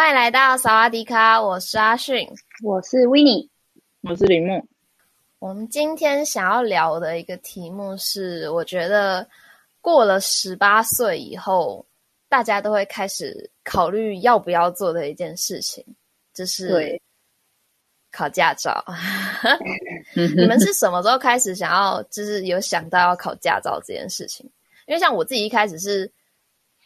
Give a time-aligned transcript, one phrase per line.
[0.00, 2.26] 欢迎来到萨瓦迪卡，我是阿迅，
[2.64, 3.46] 我是维尼，
[4.00, 4.66] 我是林木。
[5.40, 9.28] 我们今天想要聊的一个题目是，我觉得
[9.82, 11.84] 过了十八岁以后，
[12.30, 15.84] 大家都会开始考虑要不要做的一件事情，
[16.32, 16.98] 就是
[18.10, 18.82] 考驾照。
[20.34, 24.50] 你们是什么时候开始想要，就是有想到要考驾照这件事情？
[24.86, 26.10] 因为像我自己一开始是。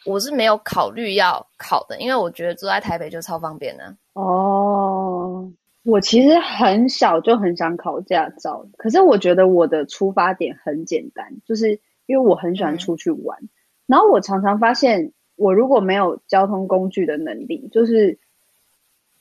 [0.05, 3.95] 我是没有考虑要考的，因为我觉得住在台北就超方便的啊。
[4.13, 5.51] 哦，
[5.83, 13.49] 我其实很小就很想考驾照，可是我觉得我的出发点很简单，就是因为我很喜欢出去玩，嗯。
[13.87, 18.19] 然后我常常发现，我如果没有交通工具的能力，就是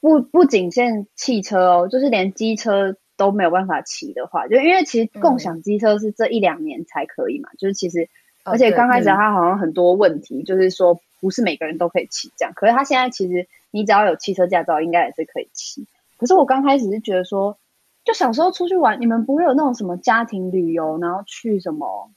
[0.01, 8.09] 不不仅限汽车哦，就是连机车都没有办法骑的话，就因为其实共享机车是这一两年才可以嘛，嗯，就是其实。
[8.45, 12.53] 而且刚开始他好像很多问题，就是说不是每个人都可以骑这样。
[12.55, 15.87] 可是他现在其实你只要有汽车驾照，应该也是可以骑。
[16.17, 17.57] 可是我刚开始是觉得说，
[18.05, 22.11] 就小时候出去玩，你们不会有那种什么家庭旅游，然后去什么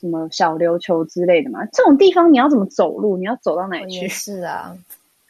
[0.00, 1.66] 什么小琉球之类的吗？
[1.72, 3.16] 这种地方你要怎么走路？
[3.16, 4.08] 你要走到哪里去？
[4.08, 4.76] 是啊，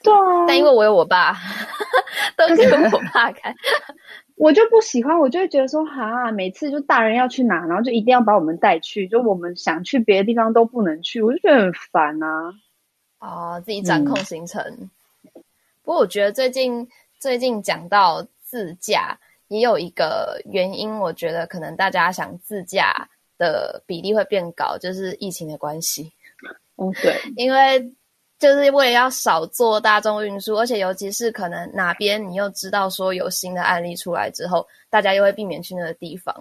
[0.03, 0.47] 对啊。
[0.47, 1.35] 但因为我有我爸，
[2.37, 2.63] 都是
[2.95, 3.55] 我爸开。
[4.41, 12.55] 我就不喜欢，我就会觉得说，哈，每次就大人要去哪，然后就一定要把我们带去，就我们想去别的地方都不能去，我就觉得很烦啊。
[13.19, 14.63] 哦，自己掌控行程。
[14.65, 14.91] 嗯。
[15.83, 19.19] 不过我觉得最近最近讲到自驾，
[19.49, 26.13] 也有一个原因，我觉得可能大家想自驾的比例会变高，就是疫情的关系。
[26.77, 27.93] 哦，对，因为。
[28.41, 36.35] 就是为了要少做大众运输，而且尤其是可能哪边你又知道说有新的案例出来之后，大家又会避免去那个地方。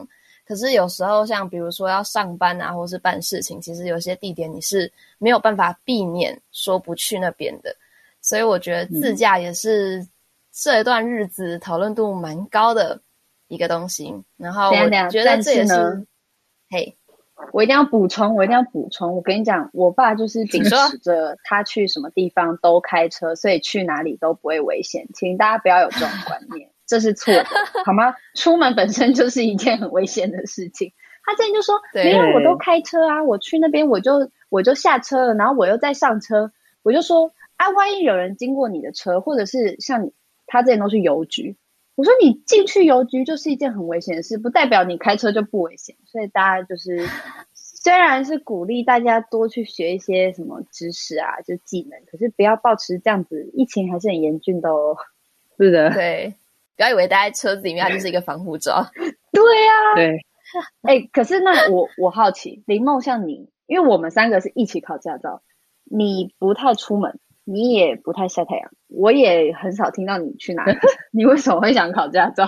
[0.47, 7.75] 可是有时候像比如说要上班啊，或是办事情，其实有些地点你是没有办法避免说不去那边的。
[8.21, 10.07] 所以我觉得自驾也是
[10.51, 12.99] 这一段日子讨论度蛮高的
[13.49, 14.15] 一个东西。
[14.37, 16.07] 然后我觉得这也是，
[16.69, 16.95] 嘿。
[17.51, 19.15] 我一定要补充，我一定要补充。
[19.15, 25.07] 我跟你讲，我爸就是秉持着他去什么地方都开车，所以去哪里都不会危险。
[25.13, 27.45] 请大家不要有这种观念，这是错的，
[27.85, 28.13] 好吗？
[28.35, 30.91] 出门本身就是一件很危险的事情。
[31.23, 36.51] 他之前就说，没有，我都开车啊，我去那边我就我就下车了，然后我又再上车，
[36.81, 40.13] 我就说啊，万一有人经过你的车，或者是像你，
[40.47, 41.55] 他之前都是邮局。
[41.99, 45.97] 我说你进去邮局就是一件很危险的事，不代表你开车就不危险。
[46.05, 47.05] 所以大家就是，
[47.53, 54.95] 虽然是鼓励大家多去学一些什么知识啊，就技能，可是不要保持这样子，疫情还是很严峻的哦。
[55.57, 56.33] 是的， 对，
[56.77, 58.81] 不要以为待在车子里面它就是一个防护罩。
[59.33, 60.25] 对呀、啊，对。
[60.83, 65.41] 哎、欸，可是那我我好奇，林梦像你，因为我们三个是一起考驾照，
[65.83, 67.19] 你不太出门。
[67.51, 70.77] 你也不太晒太阳，我也很少听到你去哪里。
[71.11, 72.47] 你为什么会想考驾照？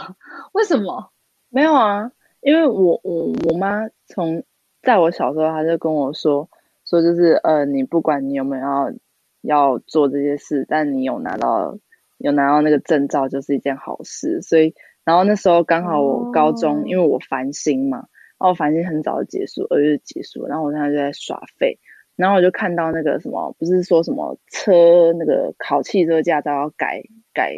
[0.54, 1.12] 为什么？
[1.50, 4.44] 没有啊，因为我我我妈从
[4.84, 6.48] 在我小时候，她就跟我说
[6.86, 8.94] 说就是呃，你不管你有没有要
[9.42, 11.76] 要做这些事，但你有拿到
[12.20, 14.40] 有拿到那个证照就是一件好事。
[14.44, 14.72] 所以
[15.04, 17.98] 然后那时候刚好我高中，哦、因为我繁星嘛，
[18.38, 21.80] 然后繁星很早就结束，二月结束，然后我现在就在耍废。
[22.22, 27.02] 然后我就看到那个什么，不是说什么车那个考汽车驾照要改
[27.34, 27.58] 改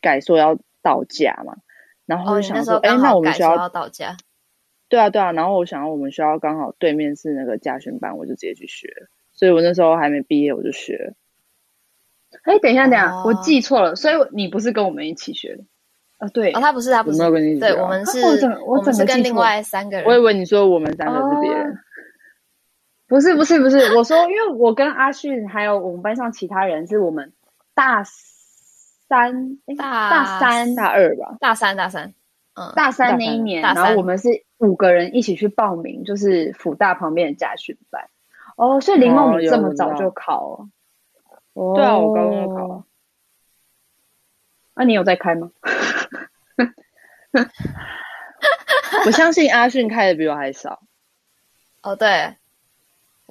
[0.00, 1.54] 改，说要到驾嘛？
[2.04, 4.16] 然后我就想说，哎、哦，那我们学校要到驾？
[4.88, 5.30] 对啊，对啊。
[5.30, 8.88] 然后我想要我们学校刚好对面是那个驾训班，我就直接去学。
[9.32, 11.14] 所以我那时候还没毕业，我就学。
[12.42, 13.94] 哎，等一下，等一下，哦、我记错了。
[13.94, 15.62] 所以你不是跟我们一起学的？
[16.18, 16.50] 啊，对。
[16.54, 17.22] 哦，他不是，他不是。
[17.22, 17.72] 我没有跟你一起学、啊。
[17.72, 20.04] 对，我们是，啊、我整我整个跟另外三个人。
[20.04, 21.70] 我以为你说我们三个是别人。
[21.70, 21.78] 哦
[23.12, 27.30] 不是不是不是，我说，因为我跟阿迅还有我们班上其他人，是我们
[27.74, 32.14] 大三，大大三大二吧，大三大三，
[32.54, 38.08] 嗯，大三那一年，然后我们是五个人一起去报名，就是辅大旁边的家训班。
[38.56, 40.66] 哦，所以林梦你这么早就考？
[41.52, 42.84] 哦，对啊，我刚刚考了。
[44.74, 45.50] 那你有在开吗？
[49.04, 50.80] 我相信阿迅开的比我还少。
[51.82, 52.38] 哦，对。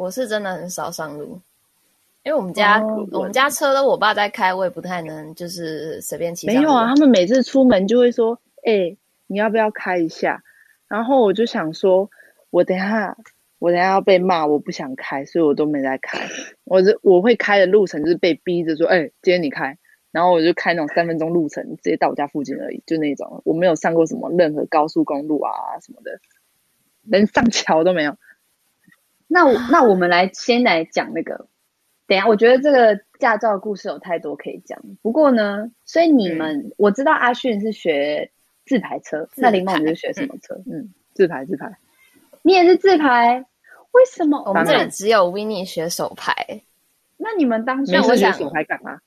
[0.02, 1.40] 我是真的很少上路，
[2.24, 6.48] 因为我们家、哦、我们家车都我爸在开，我也不太能就是随便骑。
[6.48, 8.34] 没有啊，他们每次出门就会说
[8.66, 10.44] ：“哎、欸，你要不要开一下？”
[10.90, 12.10] 然后我就想说
[12.50, 13.16] ：“我等下，
[13.60, 16.18] 我等下要被骂，我不想开，所以我都没在开。
[16.64, 19.78] 我这我会开的路程就是被逼着说：‘哎、欸，今天你开。’
[20.10, 23.44] 然后我就开那种三分钟路程，直接到我家附近而已，就那种。
[23.46, 26.20] 我没有上过什么任何高速公路啊什么的，
[27.04, 28.18] 连上桥都没有。”
[29.34, 31.48] 那我那我们来先来讲那个，
[32.06, 34.78] 等一下，我觉得这个驾照故事有太多可以讲。
[35.02, 38.30] 不过呢，所以你们、嗯、我知道阿迅是学
[38.66, 40.54] 自排车，那林梦你是学什么车？
[40.70, 41.74] 嗯，自排自排。
[42.42, 43.46] 你也是自排？
[43.92, 44.44] 为什么？
[44.46, 46.36] 我们这里只有 Winnie 学手排。
[47.16, 49.00] 那你们当初学手排干嘛？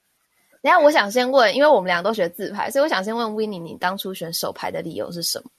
[0.62, 5.50] 等下，我想先问，因为我们俩都学自排，所以我想先问 Winnie，你当初选手排的理由是什么？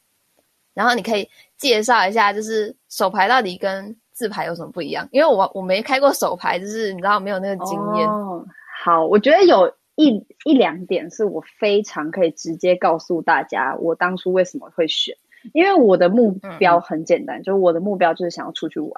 [0.73, 5.07] 然后你可以介绍一下，就是手排到底跟自排有什么不一样？
[5.12, 8.07] 因为我我没开过手牌，就是你知道没有那个经验。
[8.07, 8.45] 哦，
[8.81, 15.13] 好，我觉得有一一两点是我非常可以直接告诉大家，我当初为什么会选。
[15.53, 18.91] 因为我的目标很简单，嗯、就是我的目标就是想要出去玩。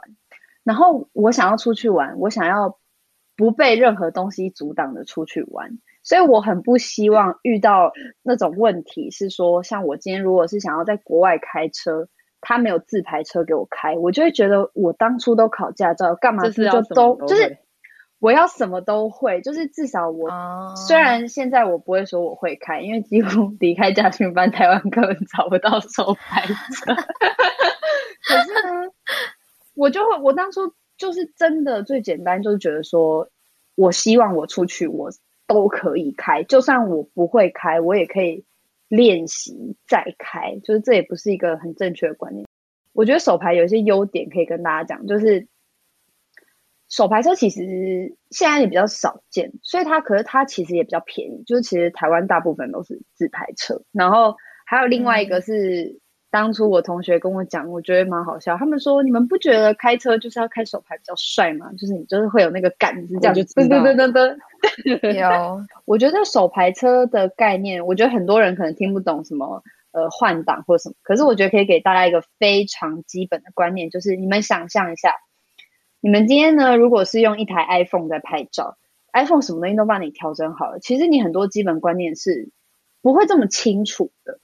[0.63, 2.77] 然后我想要出去玩，我想要
[3.35, 5.79] 不被任何东西阻挡的出去玩。
[6.03, 7.91] 所以我很不希望遇到
[8.21, 12.07] 那种问题，是说像我今天如果是想要在国外开车。
[12.41, 17.57] 他没有自排车给我开，我就会觉得我当初都考驾照，干嘛就就都，都就是
[18.19, 26.95] 我要什么都会，就是至少我、哦、虽然现在我不会说我会开，因为几乎 离开驾训班，台湾根本找不到手排车。
[26.95, 28.91] 可是呢，
[29.75, 33.29] 我就会我当初就是真的最简单，就是觉得说
[33.75, 35.11] 我希望我出去我
[35.45, 38.45] 都可以开，就算我不会开，我也可以。
[38.87, 42.45] 练习再开，就是这也不是一个很正确的观念。
[42.93, 45.47] 我觉得手牌有一些优点可以跟大家讲，就是
[46.89, 51.43] 手牌车其实现在也比较少见，所以它可是它其实也比较便宜。
[51.45, 54.35] 就是其实台湾大部分都是自排车，然后
[54.65, 55.99] 还有另外一个是。
[56.27, 58.57] 嗯当初我同学跟我讲，我觉得蛮好笑。
[58.57, 61.71] 他们说：“你们不觉得开车就是要开手牌比较帅吗？
[61.77, 64.37] 就是你就是会有那个杆子，这样就噔噔噔噔噔。”
[65.17, 69.63] 有，我觉得手牌车的概念，我觉得很多人可能听不懂什么
[69.93, 70.95] 呃换挡或什么。
[71.01, 75.13] 可是我觉得可以给大家一个非常基本的观念，就是你们想象一下，
[76.01, 78.77] 你们今天呢，如果是用一台 iPhone 在拍照
[79.13, 82.49] ，iPhone 什么东西都帮你调整好了，其实你很多基本观念是
[83.01, 84.39] 不会这么清楚的。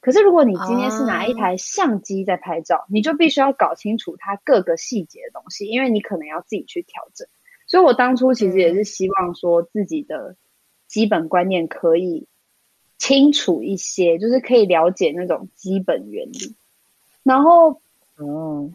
[0.00, 7.26] 可是，如果你今天是拿一台相机在拍照，你就必须要搞清楚它各个细节的东西，因为你可能要自己去调整。
[7.66, 10.36] 所以我当初其实也是希望说自己的
[10.86, 12.28] 基本观念可以
[12.96, 16.54] 清楚一些，就是可以了解那种基本原理。
[17.24, 17.82] 然后，
[18.18, 18.72] 嗯，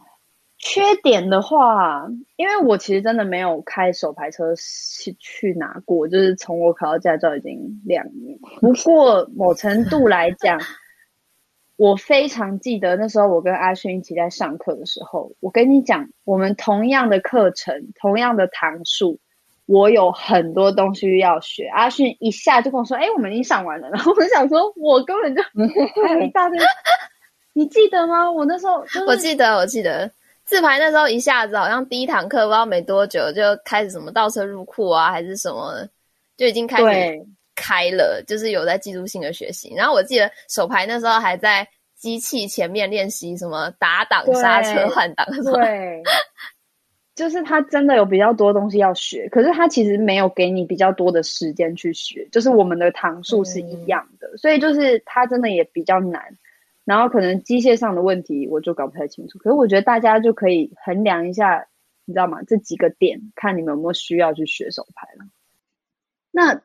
[0.57, 2.05] 缺点的话，
[2.35, 8.37] 因为我其实真的没有开手排车去去拿过，就是从我考到驾照已经两年。
[8.59, 10.59] 不过某程度来讲。
[11.75, 19.19] 我非常记得那时候，我跟阿迅一起在上课的时候，我跟你讲，我们同样的课程，同样的堂数，
[19.65, 21.65] 我有很多东西要学。
[21.67, 23.89] 阿迅一下就跟我说：“哎，我们已经上完了。
[23.91, 25.41] ”然后我就想说，我根本就
[26.03, 26.59] 还有一大堆。
[27.53, 28.31] 你记得吗？
[28.31, 30.09] 我那时候、就是、我记得，我记得
[30.45, 35.87] 自排那时候一下子好像第一堂课不知道没多久就开始什么倒车入库啊，还是什么，
[36.37, 37.25] 就已经开始。
[37.55, 39.73] 开了，就是有在记录性的学习。
[39.75, 45.25] 然后我记得手牌那时候还在机器前面练习什么打档、刹车、换挡。
[45.53, 46.01] 对，
[47.15, 52.27] 就是他真的有比较多东西要学，可是他其实没有给你比较多的时间去学。
[52.31, 56.21] 就是我们的堂数是一样的，嗯，所以就是他真的也比较难。
[56.83, 59.39] 然后可能机械上的问题我就搞不太清楚。
[59.39, 61.65] 可是我觉得大家就可以衡量一下，
[62.03, 62.39] 你知道吗？
[62.45, 65.25] 这几个点，看你们有没有需要去学手牌了。
[66.31, 66.61] 那。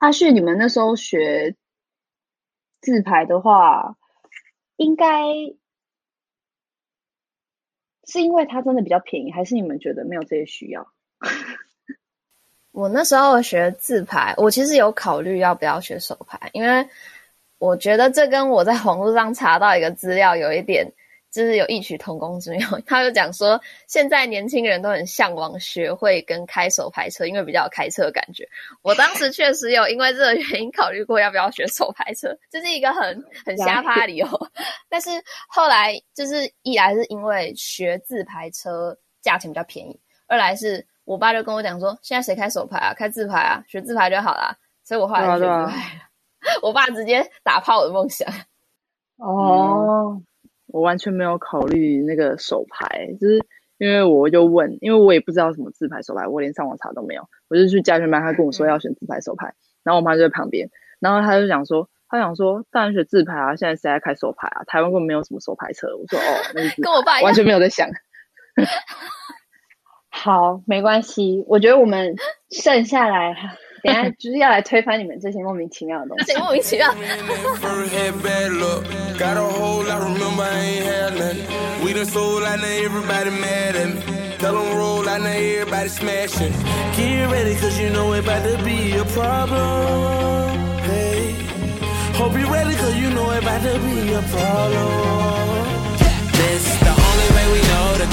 [0.00, 1.54] 阿旭，你们那时候学
[2.80, 3.96] 自排的话，
[4.76, 5.06] 应该
[8.06, 10.90] 是因为它真的比较便宜，还是你们觉得没有这些需要？
[12.72, 16.88] 我那时候学自排，我其实有考虑要不要学手排，因为
[17.58, 20.90] 我觉得这跟我在网络上查到一个资料有一点。
[21.30, 28.44] 就是有异曲同工之妙， 他就讲说，现在年轻人都很向往学会跟开手排车，因为比较有开车的感觉。
[28.82, 34.26] 我当时确实有因为这个原因考虑过要不要学手排车，这是一个很很瞎趴的理由。
[34.90, 35.10] 但是
[35.48, 44.56] 后来就是一来是因为学自排车价钱比较便宜，二来是我爸就跟我讲说，现在谁开手排啊，开自排啊，学自排就好啦。
[44.82, 46.02] 所以我后来就自排了。
[46.62, 48.28] 我爸直接打破我的梦想。
[49.18, 50.20] 哦。
[50.72, 53.44] 我完全没有考虑那个手牌，就是
[53.78, 60.68] 因为我就问，因为我也不知道什么自拍手牌，我连上网查都没有，我就去家训班，他跟我说要选自拍手牌，然后我妈就在旁边，
[61.00, 64.64] 然后他就讲说，他想说当然选自拍啊，现在谁在开手牌啊？
[64.66, 65.88] 台湾根本没有什么手牌车。
[65.96, 66.22] 我说哦，
[66.54, 67.88] 那是跟我爸 完全没有在想。
[70.10, 72.14] 好，没关系，我觉得我们
[72.50, 73.34] 剩下来。
[73.83, 76.35] 等下就是要来推翻你们这些莫名其妙的东西。
[76.37, 76.93] 莫名其妙。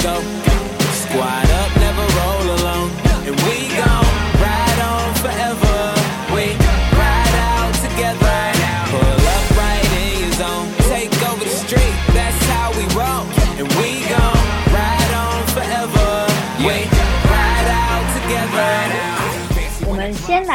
[0.01, 0.46] 先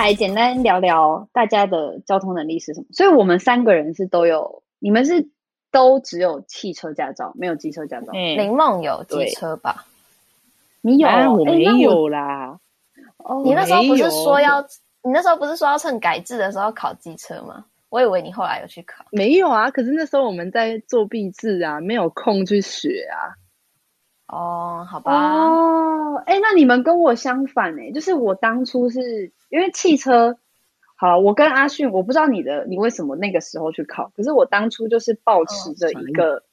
[0.03, 2.88] 来简单聊聊大家的交通能力是什么？
[2.91, 5.29] 所以我们三个人是都有，你们是
[5.72, 8.07] 都只有汽车驾照，没有机车驾照。
[8.13, 9.86] 嗯，林梦有机车吧？
[10.81, 11.07] 你有？
[11.07, 12.60] 啊、我没有啦。
[13.19, 14.62] 哦，你那时候不是说要？
[15.05, 17.63] 你那时候不是说要趁改制的时候考机车吗？
[17.88, 19.05] 我以为你后来有去考。
[19.12, 23.39] 没有啊，可是那时候我们在做毕制啊，没有空去学啊。
[24.27, 25.12] 哦，好吧。
[25.12, 29.32] 哦，哎，那你们跟我相反哎，就是我当初是。
[29.50, 30.39] 因为汽车，
[30.96, 34.12] 好，我跟阿迅，我不知道你的，你为什么那个时候去考？
[34.15, 36.44] 可是我当初就是抱持着一个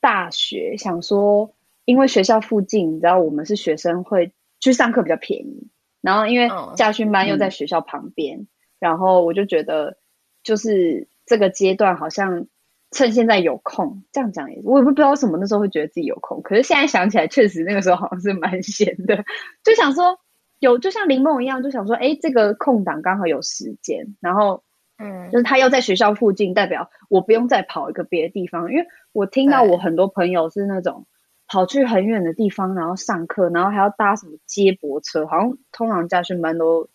[0.00, 5.68] 大学，想说，因为学校附近，你知道，我们是学生会去上课比较便宜，
[6.00, 8.48] 然后因为驾训班又在学校旁边，嗯、
[8.80, 9.98] 然后我就觉得，
[10.42, 12.48] 就是这个阶段好像
[12.90, 19.24] 趁现在有空，这样讲也，我也不知道为什么那时候会觉得自己有空，可是现在想起来，确实那个时候好像是蛮闲的，
[19.64, 20.18] 就想说。
[20.62, 24.62] 有，就像林梦一样，就想说，哎，这个空档刚好有时间，然后，
[24.98, 31.06] 嗯，就是他要在学校附近，代表我不用再跑一个别的地方，因为我听到我很多朋友是那种
[31.46, 36.90] 跑去很远的地方，然后上课，然后还要搭什么接驳车，好像通常家训班都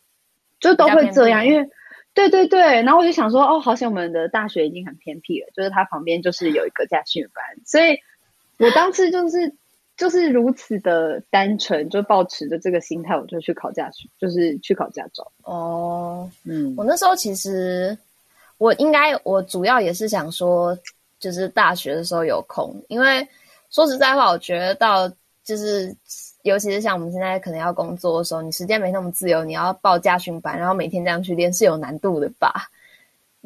[0.59, 1.67] 就都会这样，因为
[2.15, 7.99] 对对对，然后我就想说，哦，好像我们的大学已经很偏僻了，就是它旁边就是有一个驾训班，所以
[8.57, 9.53] 我当时就是。
[9.97, 15.31] 就是如此的单纯，就保持着这个心态，我就去考驾训，就是去考驾照。
[15.43, 17.97] 哦，嗯，我那时候其实
[18.57, 20.77] 我应该，我主要也是想说，
[21.17, 23.25] 就是大学的时候有空，因为
[23.69, 25.07] 说实在话，我觉得到
[25.45, 25.95] 就是，
[26.45, 32.69] 尤其是像我们现在可能要工作的时候，你时间没那么自由，你要报驾训班，然后每天这样去练是有难度的吧？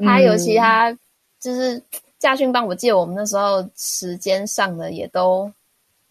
[0.03, 0.91] 他尤其他
[1.39, 1.82] 就是
[2.18, 5.51] 驾训班，我记得我们那时候时间上的也都。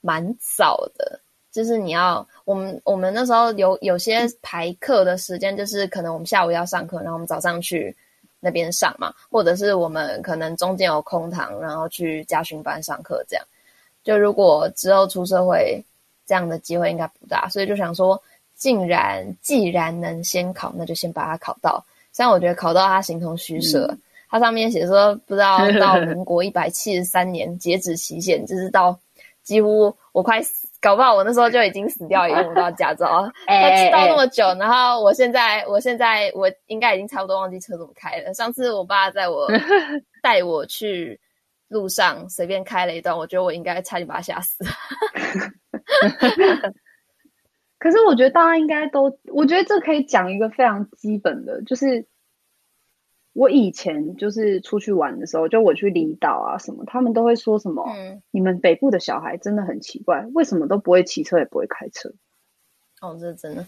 [0.00, 1.18] 蛮早的，
[1.50, 7.94] 就是你要我们我们那时候有有些排课的时间，就是可能我们下午要上课，然后我们早上去
[8.38, 13.44] 那边上嘛，或者是我们可能中间有空堂，然后去驾训班上课这样。
[14.04, 15.84] 就如果之后出社会，
[16.28, 18.22] 这样的机会应该不大，所以就想说，
[18.54, 21.82] 竟然既然能先考，那就先把它考到。
[22.12, 28.96] 虽然我觉得考到它形同虚设，嗯、它上面写说不知道 到民国一百七十三年截止期限，就是到。
[29.44, 33.26] 几乎我快死，搞不好我那时候就已经死掉，也用不到驾照。
[33.48, 38.34] 他知道那么久，然后我现在，我现在我应该已经差不多忘记车怎么开了。
[38.34, 39.48] 上次我爸在我
[40.20, 41.18] 带我去
[41.68, 44.64] 路上随便开了一段，我觉得我应该差点把他吓死。
[47.78, 52.06] 可是我觉得大家应该都，我觉得这可以讲一个非常基本的，就是。
[53.34, 62.12] 我以前就是出去玩的时候，就我去离岛啊什么，他们都会说什么，嗯，你们北部的小孩真的很奇怪，为什么都不会骑车也不会开车？
[63.00, 63.64] 哦，这真的，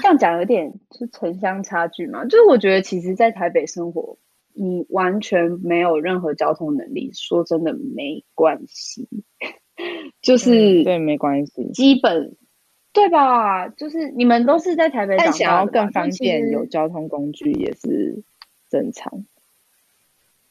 [0.00, 2.24] 这样讲有点是城乡差距嘛？
[2.24, 4.16] 就是我觉得，其实，在台北生活，
[4.54, 9.08] 你完全没有任何交通能力，说真的没关系，
[10.22, 12.36] 就是、嗯、对，没关系，基本。
[12.92, 13.68] 对吧？
[13.68, 18.24] 就是你们都是在台北但想要更方便，有交通工具也是
[18.68, 19.24] 正常。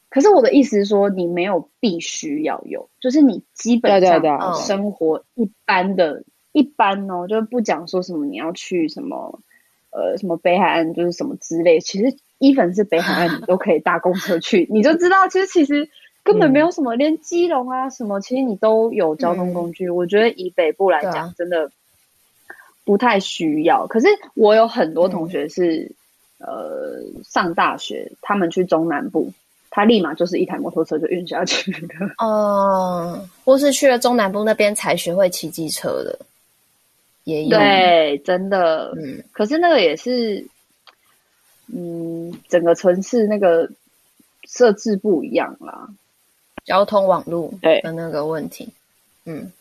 [0.08, 9.42] 可是我的意思是说，你没有必须要有，就是你基本上生活一般的、对对对一般哦，就是不讲说什么你要去什么
[9.90, 11.78] 呃什么北海岸，就是什么之类。
[11.78, 15.88] 其实，even 是北海岸，你都可以搭公车去，你就知道，其实其实
[16.24, 19.86] 根本没有什么，嗯、连基隆啊什么，其实你都有交通工具。
[19.86, 21.70] 嗯、我觉得以北部来讲，真的。
[22.82, 25.82] 不太需要，可是我有很多同学是，
[26.38, 29.30] 嗯、呃，上大学，他们去中南部，
[29.68, 32.10] 他立马就是一台摩托车就运下去了。
[32.18, 36.18] 哦，或是去了中南部那边才学会骑机车的，
[37.24, 37.56] 也有。
[37.56, 38.92] 对，真的。
[38.96, 40.44] 嗯，可是那个也是，
[41.72, 43.68] 嗯，整个城市那个
[44.44, 45.88] 设置不一样啦，
[46.64, 47.80] 交通网络对。
[47.82, 48.72] 的那个问题。
[49.24, 49.52] 嗯，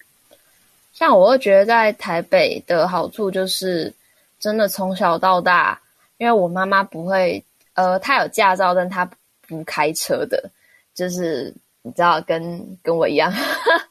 [0.93, 3.93] 像我会觉得在台北的好处就是，
[4.39, 5.79] 真的从小到大，
[6.17, 9.09] 因为我妈妈不会，呃，她有驾照，但她
[9.47, 10.49] 不开车的，
[10.95, 13.31] 就是你知道，跟跟我一样，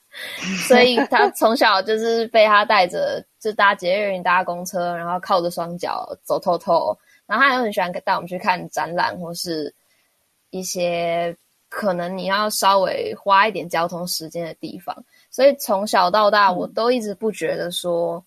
[0.66, 6.96] 所以她从小就是被她带着，就搭捷运、搭公车，然后靠着双脚走透透，
[7.28, 9.73] 然后他也很喜欢带我们去看展览，或是
[10.49, 11.37] 一些
[11.68, 15.04] 可能你要稍微花一点交通时间的地方。
[15.30, 18.25] 所以从小到大，我都一直不觉得说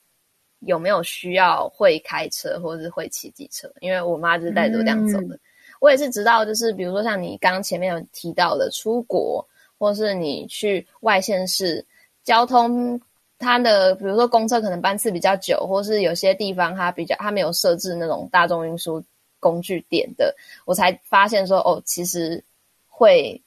[0.59, 5.35] 有没有需要会开车或者是会骑机车，因为我妈就是带着我这样走的。
[5.35, 5.39] 嗯、
[5.79, 9.43] 我也是直到就是比如说像你刚刚前面有提到的出国，
[9.79, 11.83] 或是你去外县市，
[12.23, 13.01] 交通
[13.41, 19.03] 它的比如说公车可能班次比较久，或是有些地方它比较它没有设置那种大众运输
[19.39, 20.33] 工具点的，
[20.65, 22.41] 我才发现说哦，其实
[22.87, 23.41] 会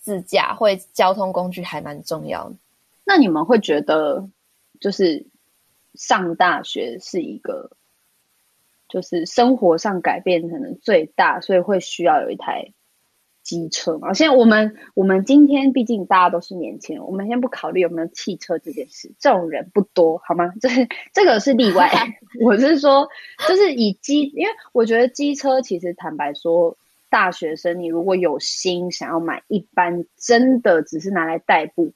[0.00, 2.54] 自驾会交通工具还蛮重要的。
[3.04, 4.28] 那你们会觉得，
[4.80, 5.26] 就是
[5.94, 7.70] 上大学是一个，
[8.88, 12.72] 就是生活上改变可能最大，所以会需要有一台
[13.46, 14.12] 机车嘛？
[14.12, 20.52] 现在我们我们今天毕竟大家都是年轻人，我们先不考虑有没有汽车这件事，这种人不多，好吗？
[20.60, 21.88] 这是这个是例外。
[22.44, 23.08] 我是说，
[23.48, 26.76] 就是以机，因为我觉得机车其实坦白说，
[27.08, 31.92] 大学生你如果有心想要买，一般真的只是拿来代步。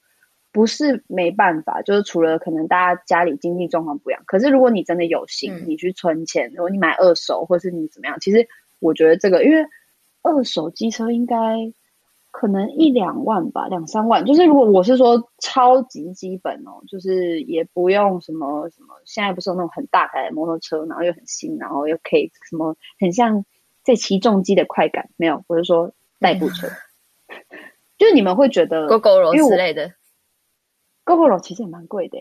[0.53, 8.45] 不是没办法，就是除了可能大家家里经济状况不一样，可是如果你真的有心，嗯、你去存钱，如果你买二手，或是你怎么样，其实
[8.81, 9.65] 我觉得这个，因为
[10.21, 11.73] 二手机车应该
[12.31, 14.25] 可能一两万吧，两三万。
[14.25, 23.43] 就是如果我是说超级基本哦，就是也不用什么什么，现在不是有那种很大台的摩托车，然后又很新，然后又可以什么很像
[23.83, 27.59] 在骑重机的快感，没有，我是说代步车，嗯、
[27.97, 29.91] 就是你们会觉得 Gogoro 之类的。
[31.03, 32.19] Gogoro 其实也蛮贵的，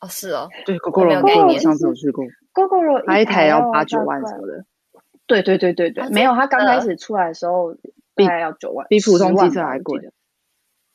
[0.00, 4.64] 哦，是哦，对，Gogoro，我上次有去过，Gogoro 它一台要八九万什么的，
[5.28, 7.72] 对对对对对，没有，它刚开始出来的时候
[8.16, 10.10] 大概要九万，比普通机车还贵，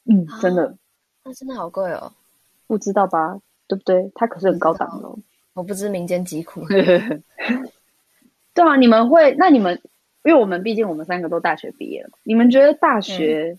[0.05, 0.75] 嗯，真的，
[1.23, 2.11] 那真的好贵哦，
[2.67, 3.39] 不知道吧？
[3.67, 4.11] 对不对？
[4.15, 5.09] 它可是很高档的，
[5.53, 6.65] 我不知民间疾苦，
[8.53, 9.33] 对啊，你们会？
[9.37, 9.79] 那你们，
[10.23, 13.57] 因为我们毕竟我们三个都大学毕业了，你们觉得大学？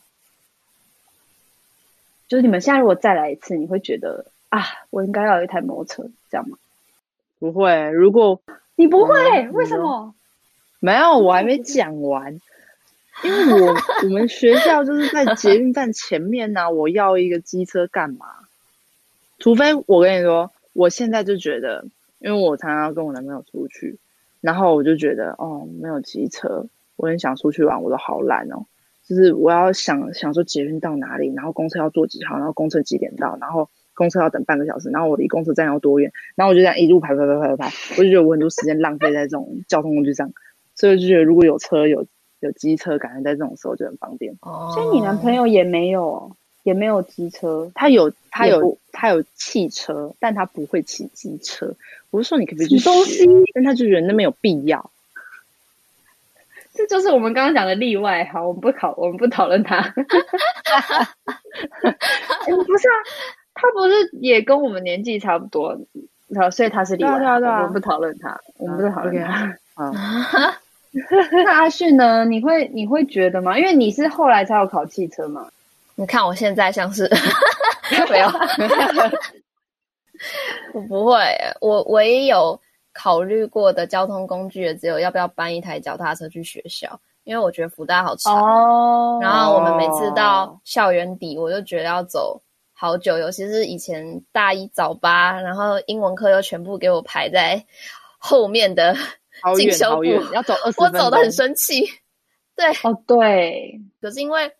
[2.27, 6.59] 就是你们现在如果再来一次，你会觉得啊，我应该要有一台摩托车，这样吗？
[7.39, 8.41] 不会，如果
[8.77, 10.15] 你不会，嗯、为什么？
[10.85, 12.39] 没有，我还没讲完。
[13.23, 18.27] 因为我我们学校就是在捷运站前面呢、 我要一个机车干嘛？
[19.39, 21.87] 除非我跟你说，我现在就觉得，
[22.19, 23.97] 因为我常常要跟我男朋友出去，
[24.43, 26.67] 然后我就觉得哦，没有机车，
[26.97, 28.67] 我很想出去玩，我都好懒哦。
[29.07, 40.31] 就是我要想想说捷运到哪里，然后公车要坐几号，然后公车几点到，然后公车要等半个小时，然后我离公车站要多远，然后我就这样一路排排排排排，我就觉得我很多时间浪费在这种交通工具上，
[40.77, 42.07] 所以我就觉得如果有车有
[42.41, 44.37] 有机车，感觉在这种时候就很方便。
[44.43, 51.75] 哦，所以你男朋友也没有也没有机车，他有他有他有汽车，但他不会骑机车。
[52.11, 54.91] 我是说你可不可以去学，东西但他就觉得那没有必要。
[56.75, 59.77] 这就是我们刚刚讲的例外，好，我们不考，我们不讨论他。
[59.87, 59.95] 欸、
[62.53, 62.95] 不是啊，
[63.55, 65.79] 他不是也跟我们年纪差不多，
[66.37, 69.57] 好，所以他是例外，对啊对啊，我们不讨论他，啊、我们不讨论他。
[71.33, 72.25] 那阿迅呢？
[72.25, 73.59] 你会你会觉得吗？
[73.59, 75.49] 因为你是后来才有考汽车嘛。
[75.97, 77.11] 你看我现在像是
[78.11, 78.27] 没有，
[80.73, 81.19] 我不会，
[81.61, 82.61] 我唯一有。
[82.97, 92.41] 考虑过的交通工具也只有要不要搬一台脚踏车去学校，因为我觉得福大好长，oh, 然后我们每次到校园底，我就觉得要走
[92.73, 97.65] 好久，尤其是以前大一早八，然后英文课又全部给我排在
[98.17, 98.95] 后面的
[99.57, 101.85] 进修部，要走二十分钟，我走的很生气。
[102.57, 104.53] 对，哦、oh, 对，可是因为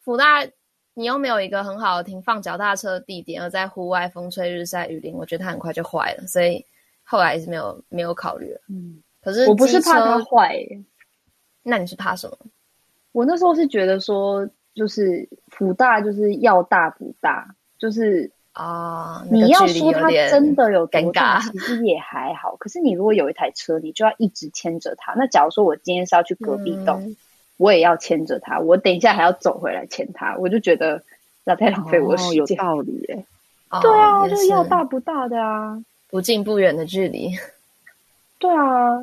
[0.00, 0.46] 辅大
[0.94, 6.64] 你又没有一个很好的停放脚踏车的地点，而在户外风吹日晒雨淋，我觉得它很快就坏了，所以。
[7.02, 10.64] 后来是没有没有考虑了，嗯，可是我不是怕它坏，
[11.60, 12.38] 那你是怕什么？
[13.10, 22.56] 我那时候是觉得说，就是辅大就是要大不大，就是啊，你要说它真的有尴尬，其实也还好。
[22.56, 25.14] 可是你如果有一台车，你就要一直牵着它。
[25.14, 27.16] 那假如说我今天是要去隔壁栋，嗯、
[27.58, 31.02] 我也要牵着他，我等一下还要走回来牵他，我就觉得
[31.44, 32.42] 那太浪费我时间。
[32.42, 33.24] 哦，有道理耶。
[33.80, 37.30] 对啊，哦、就是要大不大的啊，不近不远的距离。
[38.40, 38.98] 对啊，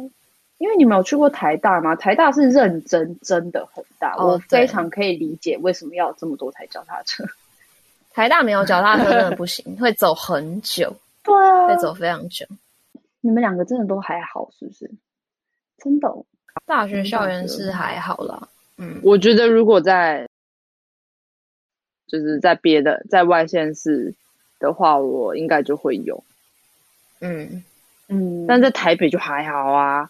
[0.58, 1.96] 因为你没有去过台大吗？
[1.96, 7.24] 台大是认真，真的很大，哦、我非常可以理解为什么要有这么多台脚踏车。
[8.18, 10.92] 台大没有脚踏车真的不行， 会走很久。
[11.24, 12.48] 对啊，会走非常久。
[13.22, 14.90] 你们两个真的都还好，是不是？
[15.78, 16.26] 真的、哦，
[16.66, 18.48] 大学校园是还好啦。
[18.78, 20.28] 嗯，我觉得如果在，
[22.08, 24.16] 就是在别的在外县市
[24.58, 26.24] 的话，我应该就会有。
[27.20, 27.64] 嗯
[28.08, 30.10] 嗯，但在台北就还好啊。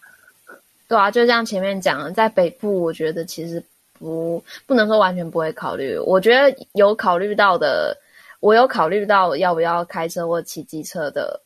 [0.88, 3.62] 对啊，就像前面讲的，在北部，我觉得其实
[4.00, 5.98] 不不能说完全不会考虑。
[5.98, 7.98] 我觉得有考虑到的，
[8.40, 11.42] 我有考虑到要不要开车或骑机车的。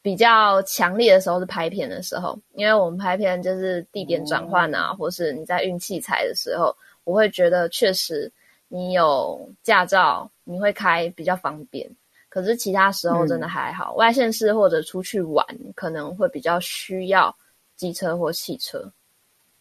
[0.00, 8.30] 比较强烈的时候是拍片的时候，因为我们拍片就是地点转换啊，或是你在运器材的时候，我会觉得确实
[8.68, 11.90] 你有驾照，你会开比较方便。
[12.30, 17.34] 可是其他时候真的还好，外县市或者出去玩可能会比较需要
[17.76, 18.90] 机车或汽车。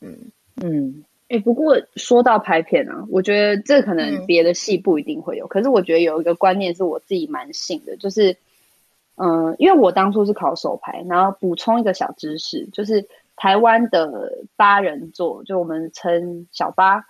[0.02, 0.16] 嗯
[0.62, 8.38] 嗯，哎、欸，不过说到拍片啊，我觉得这可能别的戏不一定会有，嗯、可是我觉得有一个观念是我自己蛮信的，就是。
[9.20, 13.04] 嗯，因为我当初是考手牌，然后补充一个小知识，就是
[13.36, 17.04] 台湾的八人座，就我们称小八，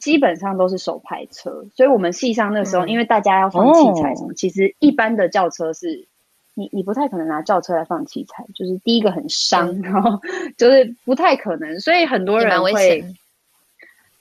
[0.00, 1.64] 基本上都是手排车。
[1.76, 6.08] 所以我们系上那时候，嗯、因为大家要放器材什么，哦、其实一般的轿车是，
[6.54, 10.20] 你你不太可能拿轿车来放器材，就是第一个很伤，嗯、然后
[10.58, 13.04] 就是不太可能，所以很多人会，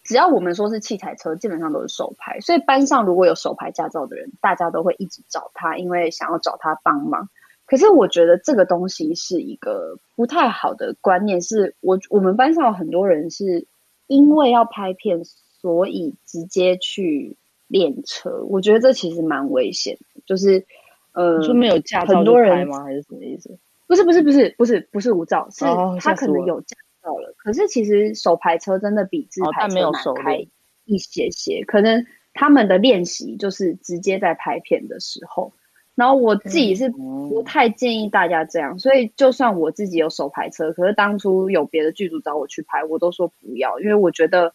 [0.04, 2.40] 只要我们说是器材车，基本上都是手牌。
[2.42, 7.30] 所以班上如果有手牌驾照的人，大家都会一直找他，因为想要找他帮忙。
[7.66, 13.66] 可是我觉得这个东西是一个不太好的观念，是我我们班上有很多人是
[14.08, 17.38] 因为要拍片，所以直接去
[17.68, 18.44] 练车。
[18.50, 20.66] 我觉得这其实蛮危险的，就是
[21.14, 22.84] 呃，说没有驾照就拍吗？
[22.84, 23.58] 还是什么意思？
[23.88, 25.64] 不是不是不是不是不是无照，是
[26.02, 29.92] 他可能有驾照了，可是其实手排车真的比自排车难
[30.24, 30.48] 开
[30.86, 35.54] 一些些，可能他们的练习就是直接在拍片的时候。
[35.94, 44.54] 然后我自己是不太建议大家这样，嗯、所以就算我自己有手排车，可是当初有别的剧组找我去拍，我都说不要，因为我觉得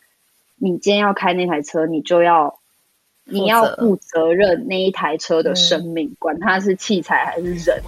[0.56, 2.58] 你今天要开那台车，你就要
[3.24, 7.82] 你要负责任那一台车的生命，嗯、管它是器材还是人。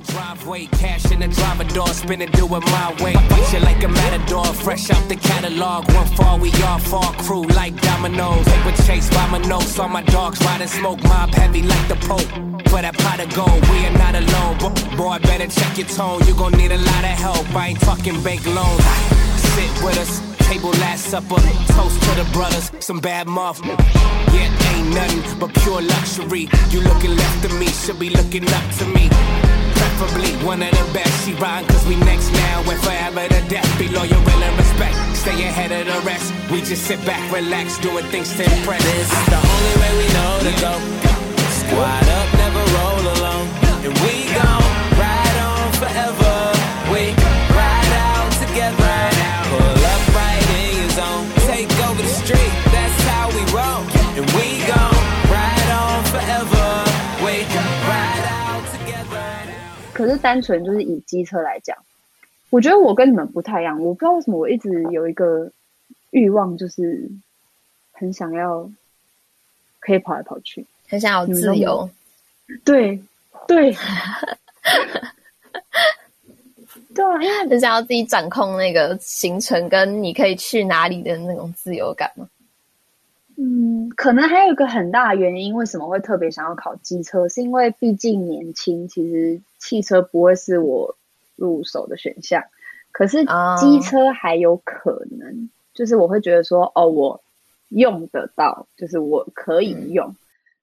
[0.00, 3.14] the driveway, cash in the driver door, spinning, do it my way.
[3.30, 5.90] Push you like a matador, fresh out the catalog.
[5.92, 8.44] One fall, we all fall, crew like dominoes.
[8.44, 11.96] They were chased by my nose, all my dogs riding smoke, mob heavy like the
[12.08, 12.28] Pope.
[12.68, 14.56] For that pot of gold, we are not alone.
[14.60, 17.54] But boy, better check your tone, you gon' need a lot of help.
[17.54, 18.84] I ain't talking bank loans.
[19.54, 21.40] Sit with us, table last supper,
[21.72, 23.60] toast to the brothers, some bad muff.
[23.64, 26.48] Yeah, ain't nothing but pure luxury.
[26.70, 29.08] You looking left to me, should be looking up to me.
[29.96, 31.24] Preferably one of the best.
[31.24, 33.78] She rhyme cause we next now and forever to death.
[33.78, 34.94] Be loyal, will, and respect.
[35.16, 36.34] Stay ahead of the rest.
[36.50, 38.84] We just sit back, relax, doing things to impress.
[38.84, 40.72] This is the only way we know to go.
[41.64, 43.48] Squad up, never roll alone.
[43.88, 44.68] And we gon'
[45.00, 46.36] ride on forever.
[46.92, 47.16] We
[47.56, 48.96] ride out together.
[49.48, 51.24] Pull up right in your zone.
[51.48, 52.65] Take over the street.
[60.06, 61.76] 可是单纯就是以机车来讲，
[62.48, 63.82] 我觉得我跟你们不太一样。
[63.82, 65.50] 我不知道为什么我一直有一个
[66.10, 67.10] 欲望，就是
[67.90, 68.70] 很想要
[69.80, 71.90] 可以跑来跑去，很想要自由。
[72.64, 73.02] 对
[73.48, 73.74] 对，
[76.94, 82.28] 对啊，因为很想要自己掌控那个行程，跟你可以去哪里的那种自由感嘛。
[83.38, 90.96] 嗯，可能还有一个很大的原因，为什么会特别想要考机车，是因为毕竟年轻，其实汽车不会是我
[91.36, 92.42] 入手的选项。
[92.92, 93.26] 可是
[93.58, 97.20] 机车还有可能，嗯、就是我会觉得说，哦，我
[97.68, 100.08] 用得到，就是我可以用。
[100.08, 100.16] 嗯、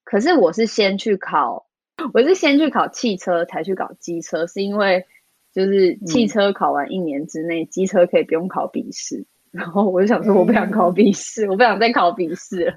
[0.03, 1.67] 可是我是先去考，
[2.11, 5.05] 我是先去考汽车，才去考机车，是因为
[5.53, 9.25] 就是汽车考完一年之内，机、嗯、车可以不用考笔试。
[9.53, 12.73] 然后我就想说，我不想考笔试，嗯、我不想再考笔试了，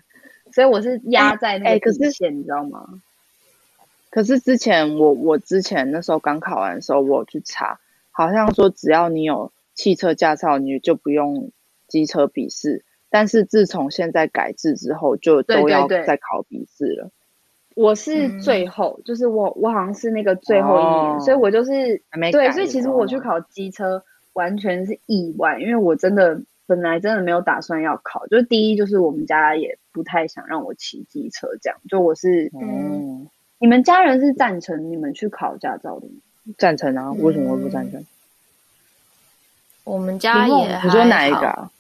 [0.53, 2.87] 所以我是压在那个底线，你知道吗？
[4.11, 7.81] 可是之前我我之前那时候刚考完的时候，我去查，
[8.13, 11.51] 好像说只要你有汽车驾照，你就不用
[11.89, 12.85] 机车笔试。
[13.09, 17.11] 但是自从现在改制之后，就都要再考笔试了。
[17.75, 26.39] 我是最后，嗯、就是我我好像是那个最后一年，哦、所以我就是还没所以其实我去考机车完全是意外，因为我真的。
[26.67, 36.15] 本来真的没有打算要考，就是第一就是我们家也不太想让我骑机车，这样就我是嗯，你们家人是赞成你们去考驾照的吗？
[36.59, 38.01] 赞成啊，为什么会不赞成？
[38.01, 38.07] 嗯、
[39.85, 41.71] 我们家也，你说哪一个、啊？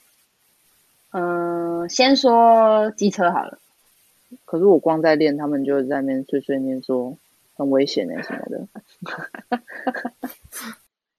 [1.11, 3.59] 嗯、呃，先说机车好了。
[4.44, 7.16] 可是我光在练，他们就在那边碎碎念说
[7.55, 10.12] 很危险的什么的。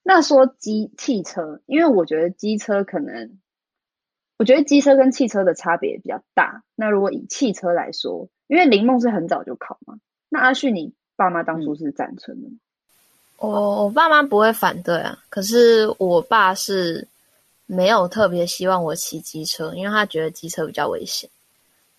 [0.04, 3.32] 那说机汽车，因为我觉得机车可能，
[4.38, 6.64] 我觉得机车跟汽车的差别比较大。
[6.76, 9.98] 那如果以汽车来说，因为林梦是很早就考嘛，
[10.30, 12.56] 那阿旭你爸妈当初是赞成的吗？
[13.40, 17.08] 我我爸妈不会反对啊，可是我爸是
[17.68, 21.30] 没有特别希望我骑机车，因为他觉得机车比较危险。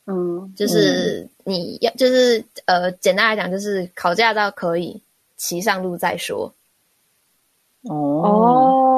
[0.06, 5.00] 嗯，就是你要，就是呃，简单来讲，就是考驾照可以
[5.36, 6.52] 骑上路再说。
[7.82, 8.97] 哦哦，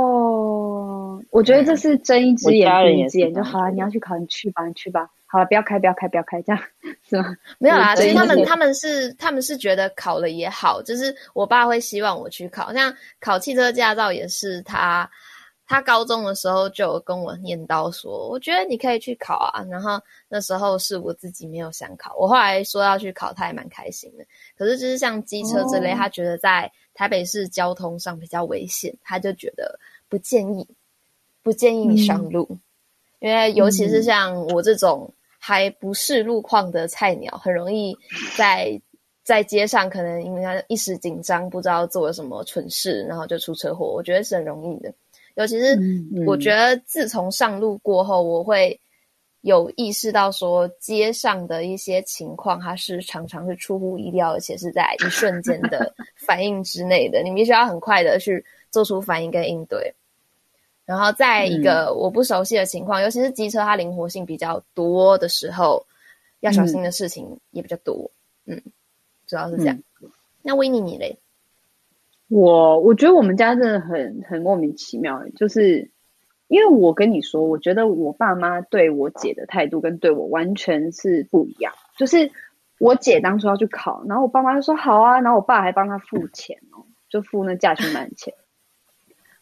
[1.41, 3.71] 我觉得这是睁一只眼闭一只眼，就好了。
[3.71, 5.09] 你要去考，你去吧，你去吧。
[5.25, 6.63] 好了，不要开，不要开，不要开，这样
[7.09, 7.35] 是吗？
[7.59, 15.09] 没有啦，所以他们他们是他们是觉得考了也好，就是我爸会希望我去考，像考汽车驾照也是他。
[15.67, 19.65] 他高中的时候就有跟我念叨说，我觉得你可以去考啊。
[19.71, 24.25] 然后那时候是我自己没有想考，我后来说要去考，他也蛮开心的。
[24.59, 30.67] 可是就是像机车之类，他觉得在台北市交通上比较危险，他就觉得不建议，
[31.43, 32.59] 不建议你上路，
[33.21, 37.97] 因为尤其是像我这种还不是路况的菜鸟，很容易
[38.37, 38.81] 在
[39.25, 43.87] 在街上可能因为他一时紧张，不知道做了什么蠢事，然后就出车祸。
[43.87, 44.93] 我觉得是很容易的。
[45.37, 45.79] 尤其是
[46.27, 48.79] 我觉得，自从上路过后，我会
[49.43, 55.95] 有意识到说，街上的一些情况，它是常常是出乎意料，而且是在一瞬间的
[56.27, 57.23] 反应之内的。
[57.23, 59.95] 你必须要很快的去做出反应跟应对。
[60.91, 65.87] 然后，在一个我不熟悉的情况，尤其是机车，它灵活性比较多的时候，
[66.41, 68.11] 要小心的事情也比较多。
[68.45, 68.61] 嗯，
[69.25, 69.79] 主要是这样。
[70.43, 71.17] 那维尼你嘞？
[72.27, 75.89] 我我觉得我们家真的很很莫名其妙，就是
[76.49, 81.73] 因为我跟你说，我觉得我爸妈对我姐的态度跟对我完全是不一样。
[81.97, 82.33] 就是
[82.81, 88.35] 我姐当初要去考，然后我爸妈就说好啊，然后我爸还帮她付钱哦，就付那驾训班钱。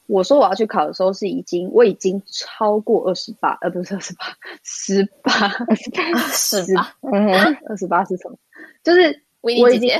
[0.08, 4.24] 我说我要去考的时候是已经我已经超过二十八，呃，不是二十八，
[4.64, 5.48] 十八，
[6.32, 7.30] 十八，嗯，
[7.68, 8.36] 二十八是什么？
[8.82, 9.90] 就是我已经。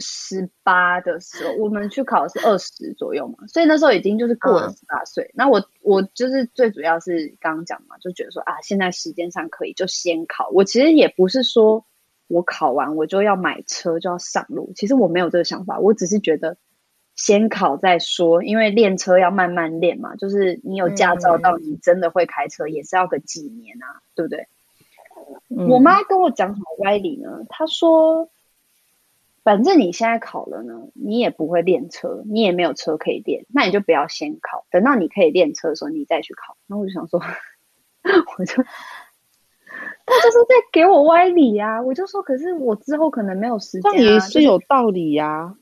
[0.00, 5.30] 十八的时候，我们去考的是二十左右嘛，所以那时候已经就是过了十八岁。
[5.34, 10.48] 那、嗯、我我就是最主要是刚刚讲嘛，就觉得说啊，现在时间上可以就先考。
[10.50, 11.86] 我其实也不是说
[12.26, 16.56] 我考完我就要买车就要上路，其实我没有这个想法，我只是觉得
[17.14, 20.16] 先考再说，因为练车要慢慢练嘛。
[20.16, 24.46] 就是你有驾照到你真的会开车，也是要个几年啊，对不对？
[25.48, 27.44] 嗯、我妈跟我讲什么歪理呢？
[27.48, 28.30] 她说。
[29.44, 36.56] 反正你现在考了呢，你也不会练车，你也没有车可以练，那你就不要先考，等到你可以练车的时候，你再去考。
[36.66, 37.20] 然后我就想说，
[38.38, 38.54] 我就
[40.06, 45.54] 他就是在给我歪理呀、啊，我就说，可是我之后可能没有时间、啊，这也是有道理呀、啊，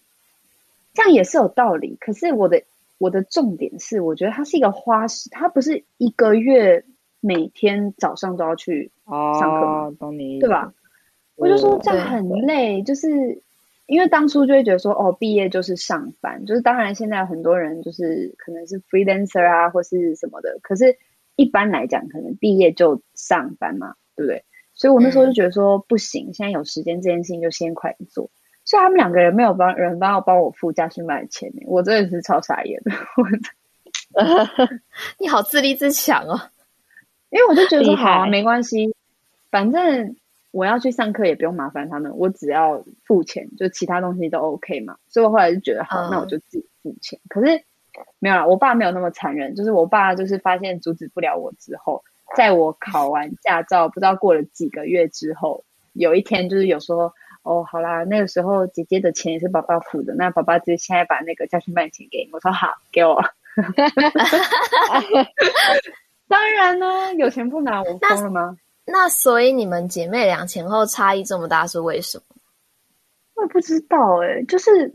[0.94, 1.96] 这样也是有道理。
[2.00, 2.62] 可是我的
[2.98, 6.85] 我的重点是，我觉得它是一个花式，它不是一个月
[7.20, 10.72] 每天早上都要去上课懂你对吧？
[11.37, 13.42] 我就说这样很累，就是。
[13.87, 20.96] 因为当初就会觉得说，哦，毕业就是上班，就是当然现在很多人就是可能是 freelancer 啊，或是什么的，可是
[21.37, 24.44] 一般来讲，可能毕业就上班嘛，对不对？
[24.72, 28.31] 所以我那时候就觉得说，不行，现在有时间这件事情就先快点做。
[28.72, 32.90] 所以他们两个人没有帮人帮我帮我付驾训班的钱，我真的是超傻眼的。
[35.20, 36.40] 你好自立自强哦，
[37.28, 38.94] 因为我就觉得说好啊，没关系，
[39.50, 40.16] 反正。
[40.52, 44.98] 我要去上课也不用麻烦他们，我只要付钱，就其他东西都 OK 嘛。
[45.08, 47.18] 所以我后来就觉得好，嗯、那我就自己付钱。
[47.30, 47.64] 可是
[48.18, 52.04] 没有啦，我爸没有那么残忍，就是我爸就是发现阻止不了我之后，
[52.37, 62.31] 在我考完驾照不知道过了几个月之后，有一天就是有说哦，好啦，那个时候姐姐的钱也是爸爸付的，那爸爸就现在把那个家训班钱给你。
[62.33, 63.22] 我说好，给我。
[66.28, 68.57] 当然呢，有钱不拿，我疯了吗？
[68.85, 72.24] 那所以你们姐妹俩前后差异这么大是为什么？
[73.35, 74.94] 我也不知道哎、欸，就是，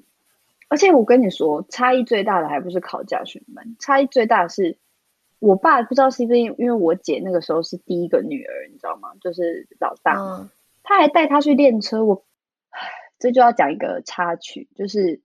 [0.69, 4.77] 而且我跟你说，差异最大的还不是考驾训班，差异最大的是
[5.39, 9.12] 我爸不知道是不是因为我姐那个时候是第一个女儿，你知道吗？
[9.21, 10.49] 就是老大，嗯、
[10.83, 12.03] 他还带她去练车。
[12.03, 12.23] 我，
[13.19, 15.21] 这就要讲一个插曲，就是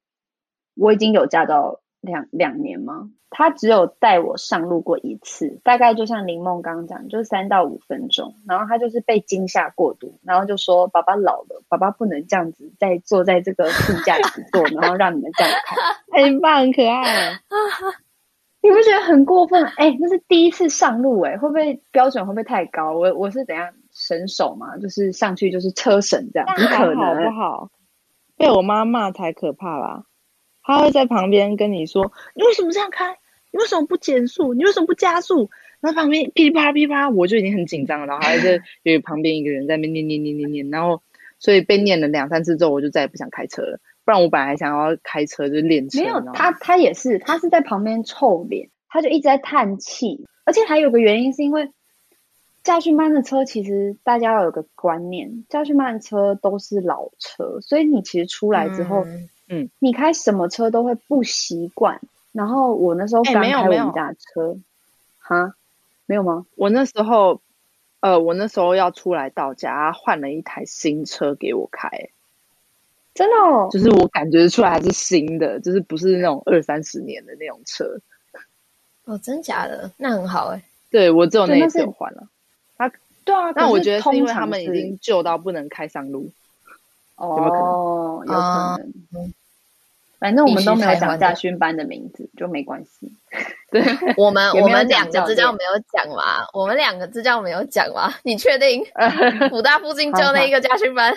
[0.75, 3.11] 我已经有驾照两两年吗？
[3.35, 8.35] 他只有带我上路过一次，大概就像林梦刚刚讲，就是三到五分钟。
[8.47, 15.77] 然后他就是被惊吓过度，然后就说：“爸爸老了，爸爸不能这样子再坐在这个副驾驶座，然后让你们这样开。”
[16.23, 17.33] 很棒，很可爱。
[18.61, 19.65] 你不觉得很过分？
[19.65, 22.93] 哎、欸，那是第一次上路、欸，哎，会不会标准会不会太高？
[22.93, 24.77] 我我是怎样神手嘛？
[24.79, 27.71] 就是上去就是车神这样，不可能好不好？
[28.37, 30.05] 被我妈骂才可怕啦！
[30.63, 33.17] 她会在旁边跟你说：“你为什么这样开？
[33.53, 34.55] 你为什么不减速？
[34.55, 38.07] 你为什么不加速？”然后旁边噼里啪啦噼里啪啦，我就已经很紧张了。
[38.07, 41.03] 然后还在有旁边一个人在那边念念念念念，然后
[41.39, 43.79] 所以被念了两三次之后，我就再也不想开车了。
[44.05, 46.01] 不然我本来还想要开车就练车。
[46.01, 50.27] 没有他，他也是，他是在旁边臭脸，他就一直在叹气。
[50.45, 51.71] 而且还有个原因是因为
[52.63, 59.05] 驾训班的车，其实大家要有个观念，驾训班的车都是老车，所以你其实出来之后。
[59.05, 62.01] 嗯嗯，你开什么车都会不习惯。
[62.31, 64.57] 然后我那时候刚开我们家的车，
[65.19, 65.55] 哈，
[66.07, 66.47] 没有吗？
[66.55, 67.39] 我那时候，
[68.01, 71.91] 呃，我那时候要出来到家，换了一台新车给我开，
[73.13, 77.99] 真的哦，就是我感觉出来还是新的，就是不是那种二三十年的那种车。
[79.05, 79.91] 哦，真假的？
[79.99, 80.63] 那很好哎。
[80.91, 82.27] 对，我只有那一次换了。
[83.25, 86.31] 他，对啊，那我觉得是因为他们已经旧到不能开上路。
[87.17, 88.93] 哦，有，有可能。
[89.15, 89.35] 嗯
[90.23, 93.13] 反正我们都没有讲驾训班的名字，就没关系。
[93.73, 93.83] 对，
[94.17, 98.09] 我们我们两个之间没有讲嘛，我们两个之间没有讲嘛。
[98.23, 98.85] 你确定？
[99.51, 101.13] 武大附近就那一个驾训班？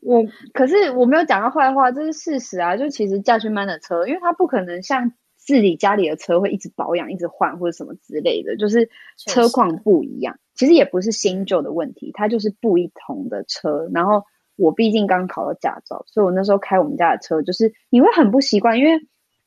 [0.00, 0.22] 我
[0.52, 2.76] 可是我没有讲到坏话，这是事实啊。
[2.76, 10.36] 就其实驾训班的车，因为它不可能像自己家里的车会一直保养、一直换或者什么之类的，就是车况不一样。
[10.54, 14.24] 其实也不是新旧的问题，它就是不一同的车，然后。
[14.56, 19.00] 我毕竟刚考到驾照，所以我那时候开我们家的车，就是你会很不习惯，因为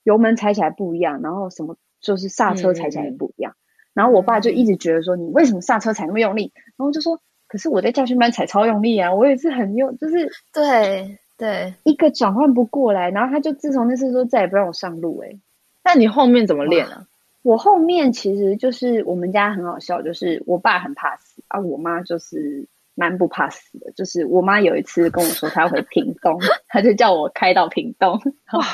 [0.03, 3.53] 油门踩起来不一样，然后什么就是刹车踩起来也不一样。
[3.53, 3.61] 嗯、
[3.93, 6.51] 然后我爸就一直觉得说，你为什么刹车踩那么用力？
[6.55, 13.11] 然后我就说，可是我在驾训班踩超用力啊，我也是很用，就是对对，一个转换不过来。
[13.11, 15.39] 然后他就自从那次说再也不让我上路、欸，哎，
[15.83, 17.05] 那你后面怎么练啊？
[17.45, 22.67] 我后面其实就是我们家很好笑，就是我爸很怕死啊，我妈就是。
[22.97, 28.13] 蛮不怕死的，就是我妈有一次跟我说她要回屏东，她就叫我开到屏东。
[28.53, 28.65] 哇，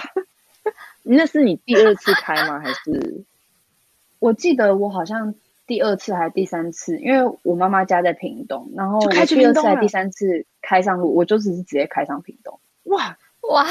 [1.01, 2.59] 那是你第二次开吗？
[2.59, 3.23] 还是？
[4.21, 5.33] 我记得我好像
[5.65, 12.59] 第二次还是第三次，因为我妈妈家在屏东，然后我第二次还是第三次开上路，我就只是直接开上屏东。
[12.83, 13.17] 哇
[13.51, 13.65] 哇，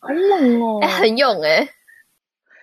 [0.00, 1.68] 好猛哦，欸、很勇哎、欸。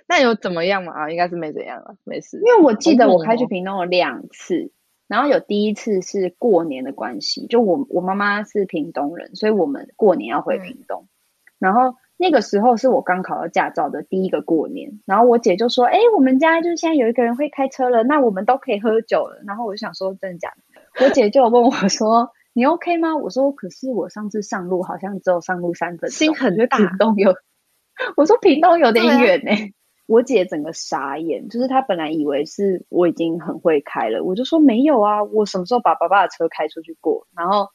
[0.10, 0.92] 那有怎么样嘛？
[0.92, 2.38] 啊，应该是没怎样了，没事。
[2.38, 4.72] 因为我记得我开去屏东有两次。
[5.08, 11.02] 然后有第一次是过年的关系，就我我妈妈是屏东人，所以我们过年要回屏东。
[11.02, 11.10] 嗯、
[11.58, 21.06] 然后那个时候是我刚考到驾照的第一个过年，然后我姐就说：“哎，我们家就是现在有一个人会开车了，那我们都可以喝酒了。”然后我就想说，真的假的？
[21.06, 26.78] 我姐就问我说：“你 OK 吗？”我说：“可是我上次上路好像只有上路三分钟，心很大。
[26.78, 27.34] 屏东有，
[28.16, 29.74] 我说屏东有点远呢、欸。”
[30.10, 37.28] 我姐整个傻眼，就是她本来以为是我已经很会开了，我就说没有啊，我什么时候把爸爸的车开出去过？
[37.36, 37.70] 然后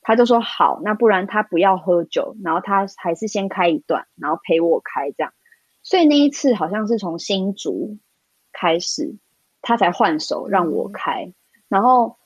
[0.00, 5.34] 她就说好，那不然她不要喝酒，然后她还是先开一段，然后陪我开这样。
[5.82, 7.98] 所以那一次好像是从新竹
[8.54, 9.14] 开始，
[9.60, 11.26] 她才换手让我开。
[11.26, 11.34] 嗯、
[11.68, 12.16] 然后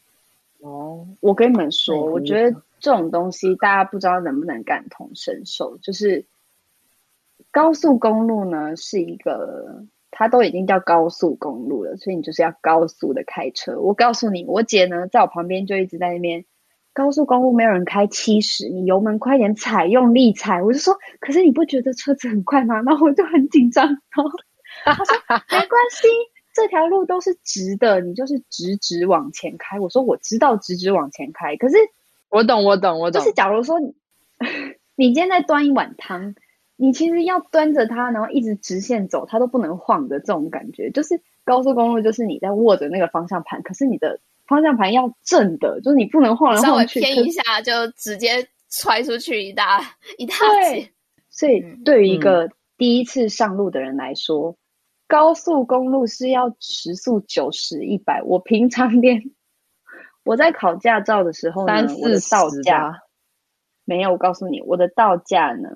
[0.60, 6.24] 哦，我跟你们说，我觉得这种东西大家不知道能不能感同身受，就是。
[7.52, 13.80] 高速公路呢，是一个，它都已经叫高速公路了，所以你就是要高速的开车。
[13.80, 16.44] 我告诉你，我姐呢，在我旁边就一直在那边，
[16.92, 20.62] 高速公路没有人开七十，你油门快点踩，用力踩。
[20.62, 22.80] 我就说，可是你不觉得车子很快吗？
[22.82, 23.84] 然后我就很紧张。
[23.86, 24.30] 然后
[24.84, 25.16] 他说
[25.50, 26.06] 没关系，
[26.54, 29.80] 这条路都是直的，你就是直直往前开。
[29.80, 31.76] 我说我知道直直往前开，可是
[32.28, 33.20] 我懂，我懂，我懂。
[33.20, 33.80] 就是假如说
[34.94, 36.36] 你今天在端一碗汤。
[36.82, 49.78] 你其实要端着它，然后一直直线走，它都不能晃的这种感觉，就是高速公路，就是你在握着那个方向盘，可是你的方向盘要正的，就是你不能晃来晃去，稍微偏一下就直接踹出去一大
[50.16, 50.37] 一大
[50.70, 50.90] 截。
[51.28, 54.56] 所以对于一个第一次上路的人来说，嗯、
[55.06, 58.22] 高速公路是要时速九十一百。
[58.22, 59.22] 我平常练，
[60.24, 63.02] 我在考驾照的时候呢，我的道驾
[63.85, 64.12] 没有。
[64.12, 65.68] 我告诉你，我的道驾呢。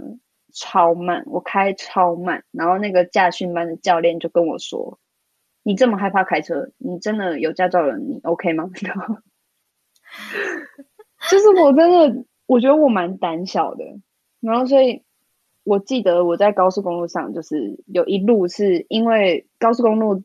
[0.55, 4.99] 超慢，我开超慢，然后那个驾训班的教练就跟我说
[5.63, 7.99] ：“你这么害怕开车，你真的有驾照了？
[7.99, 9.17] 你 OK 吗？” 然后
[11.29, 13.85] 就是我真的，我觉得我蛮胆小的，
[14.41, 15.03] 然后所以
[15.65, 20.23] 我记得我在高速公路上，就是有一路是因为高速公路，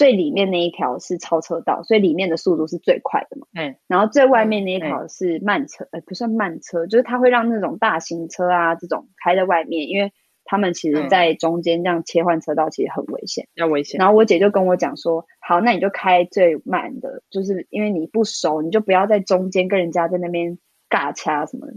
[0.00, 3.46] 最里面那一条是超车道，所以里面的速度是最快的嘛。
[3.52, 3.76] 嗯。
[3.86, 10.10] 然后最外面那一条是慢车，呃，不算慢车，就是它会让那种大型车啊这种开在外面，因为
[10.46, 13.98] 他们其实在中间这样切换车道其实很危险，要危险。
[13.98, 20.56] 然后我姐就跟我讲说，好，那你就开最慢的，就是因为你不熟，你就不要在中间跟人家在那边
[20.88, 21.74] 尬掐什么的。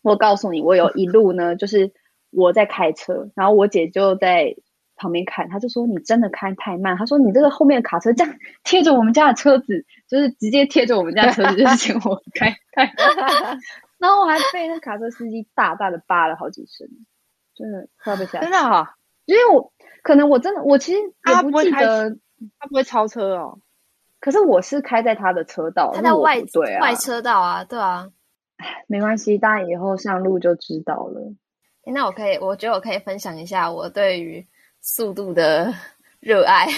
[0.00, 1.92] 我告诉你，我有一路呢，就是
[2.30, 4.56] 我在开车，然后我姐就在
[4.96, 12.92] 旁边看，他就说你真的开太慢，他说你这个后面的卡车这样贴着我们家的车子， 就是直接贴着我们家的车子，就是请我开开。
[13.98, 16.88] 然后我还被那卡车司机大大的扒了好几声，
[17.54, 18.44] 真的快要被吓死。
[18.44, 18.88] 真的哈、哦，
[19.24, 19.72] 因为我
[20.02, 22.10] 可能我真的我其实也不记得
[22.58, 23.58] 他不会超车哦，
[24.20, 28.10] 可是我是开在他的车道，他在外对啊外车道啊，对啊。
[28.86, 31.34] 没关系，大家以后上路就知道了。
[31.92, 34.46] 那我可以，我觉得我可以分享一下我对于
[34.86, 35.74] 速度的
[36.20, 36.68] 热爱。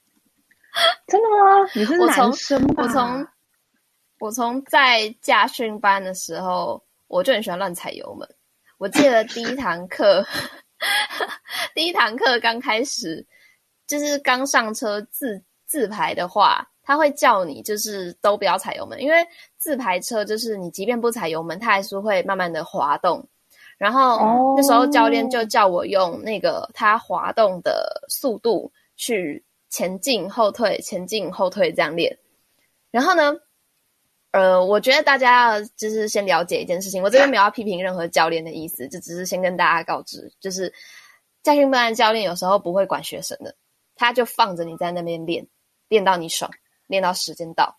[1.08, 1.70] 真的吗？
[1.74, 2.82] 你是男生吧？
[2.82, 3.26] 我从我从
[4.18, 8.28] 我从在驾训班的时候，我就很喜欢乱踩油门。
[8.76, 10.22] 我记得第一堂课，
[11.74, 13.26] 第一堂课刚开始，
[13.86, 16.68] 就是刚上车自自排的话。
[16.82, 23.28] 他会叫你，就是都不要踩油门，因为自排车就是你即便不踩油门，它还是会慢慢的滑动。
[23.78, 24.56] 然后、oh.
[24.56, 32.18] 那时候教练就叫我用那个他滑动的速度去前进后退、前进后退这样练。
[32.90, 33.34] 然后呢，
[34.32, 40.72] 呃，我觉得大家要就是先了解一件事情，我这边没有要批评任何教练的意思，就只是先跟大家告知，就是
[41.42, 43.54] 驾训班的教练有时候不会管学生的，
[43.94, 45.46] 他就放着你在那边练，
[45.88, 46.50] 练到你爽。
[46.88, 47.76] 练到时间到，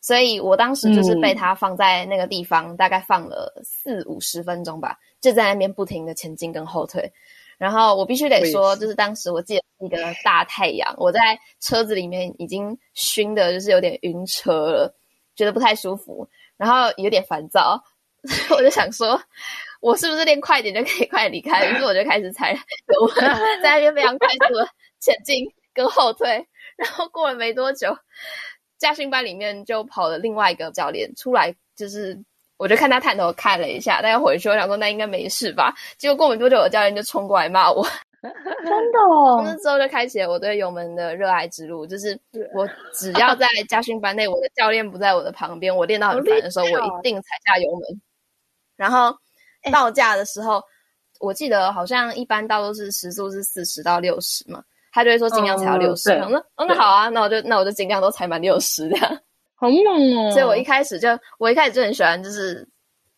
[0.00, 7.10] 所以我当时就是被他放在那个地方，嗯、大概放了四五十分钟吧，就在那边不停的前进跟后退。
[7.56, 14.94] 然后我必须得说，就是当时我记得一个大太阳，我在车子里面已经熏的，就是有点晕车了，
[15.34, 17.82] 觉得不太舒服，然后有点烦躁，
[18.50, 19.22] 我就想说，
[19.80, 21.64] 我是不是练快点就可以快离开？
[21.66, 22.58] 于是我就开始踩油
[23.16, 24.68] 门，在那边非常快速的
[25.00, 26.46] 前进跟后退。
[26.76, 27.96] 然后过了没多久，
[28.78, 32.20] 驾训班里面就跑了另外一个教练出来，就是
[32.56, 35.74] 我就看他探头看了一下，大家回去我想说那应该没事吧。
[35.98, 37.84] 结果过没多久，我教练就冲过来骂我，
[38.22, 39.36] 真的哦。
[39.36, 42.18] 从那之后就开启了我对油门的热爱之路，就是
[42.54, 48.00] 我只要在家训班内，我的教练不在我的旁边，我练到很烦的时候，我一定踩下油门。
[48.76, 49.14] 然后
[49.72, 50.62] 到驾的时候，
[51.20, 54.62] 我记得好像一般到都是时速是四十到六十嘛。
[54.92, 59.20] 他就会说尽量踩到六十，我说哦那好啊，那我就那我就尽量都踩满六十这样，
[59.64, 60.30] 好猛哦！
[60.30, 61.08] 所以我一开始就
[61.38, 62.68] 我一开始就很喜欢，就是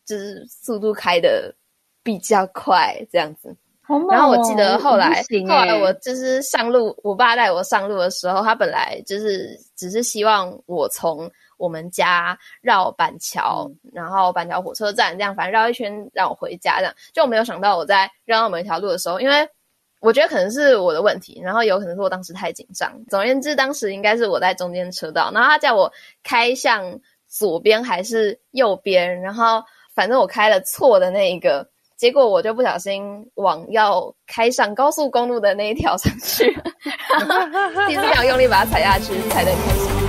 [0.05, 1.53] 就是速度开的
[2.01, 3.53] 比较快这样子。
[3.81, 4.13] 好猛哦！
[4.13, 16.93] 然后我记得后来后来我就是上路，我爸带我上路的时候，他本来就是只是希望我从我们家绕板桥，嗯、然后板桥火车站这样，反正绕一圈让我回家这样。
[17.11, 19.45] 就我没有想到我在绕到某一条路的时候，因为。
[19.99, 22.91] 我觉得可能是我的问题，然后有可能是我当时太紧张。
[23.09, 25.91] 总而言之，当时应该是我在中间车道，然后他叫我
[26.23, 29.63] 开向左边还是右边，然后
[29.95, 31.67] 反正我开了错的那一个，
[31.97, 36.45] 结果我就不小心往要开上高速公路的那一条上去，
[37.09, 40.06] 然后第一次想用力把它踩下去，踩得很开心。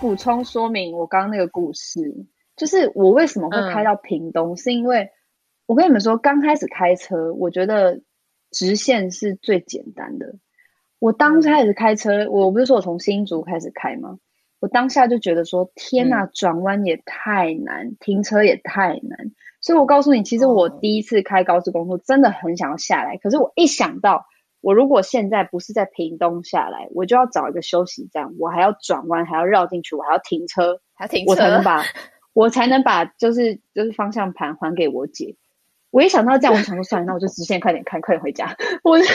[0.00, 2.26] 补充说明我刚刚那个故事，
[2.56, 5.10] 就是我为什么会开到屏东，嗯、是因为
[5.66, 8.00] 我跟你们说，刚开始开车，我觉得
[8.50, 10.36] 直线是最简单的。
[10.98, 14.18] 我当开始开车，嗯、我不是说我从新竹开始开吗？
[14.60, 19.30] 我当下就觉得说，天哪，转弯也太难，嗯、停车也太难。
[19.60, 23.14] 所以我告诉你，其实我第一次开高速公路，真的很想要下来。
[23.14, 24.26] 哦、可是我一想到，
[24.60, 31.84] 我如果现在不是在屏东下来，我就要找一个休息站，我还要转弯，还要绕进去，我还要停车，还停车， 我才能把，
[32.32, 35.34] 我才能把，就是就是方向盘还给我姐。
[35.90, 38.56] 我一想到这样，我想说算了，那我就直线快点开，快点回家。
[38.82, 38.98] 我。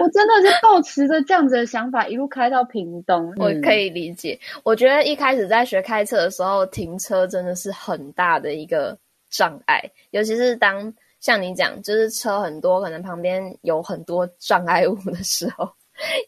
[0.00, 3.32] 我真的是抱持着这样子的想法，一路开到屏东。
[3.38, 4.38] 我可以理解。
[4.42, 8.98] 嗯、我觉得一开始在学开车的时候，停车真的是很大的一个
[9.30, 9.80] 障碍，
[10.10, 15.70] 尤其是当像你讲，就是车很多，可能旁边有很多障碍物的时候，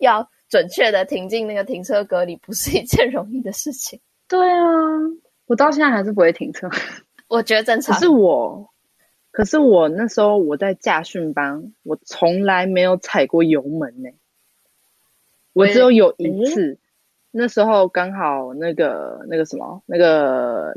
[0.01, 4.01] 要准确的停进那个停车格里，不是一件容易的事情。
[4.29, 4.65] 对啊，
[5.47, 6.69] 我到现在还是不会停车。
[7.29, 7.95] 我觉得正常。
[7.95, 8.69] 可是我。
[9.33, 14.17] 可是我那时候我在驾训班，我从来没有踩过油门呢、欸。
[15.53, 16.79] 我只有有一次，
[17.31, 20.75] 那时候刚好那个那个什么那个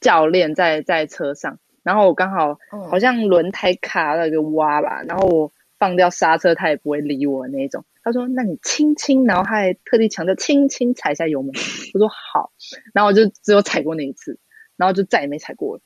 [0.00, 2.58] 教练在在车上，然后我刚好
[2.90, 7.84] 好像轮胎卡了个挖吧，然后我放掉刹车，他也不会理我那种。
[8.04, 11.52] 他说：“那你轻轻，然后他还特地强调轻轻踩一下油门。”
[11.94, 12.50] 我说：“好。”
[12.92, 14.36] 然后我就只有踩过那一次，
[14.76, 15.82] 然后就再也没踩过了。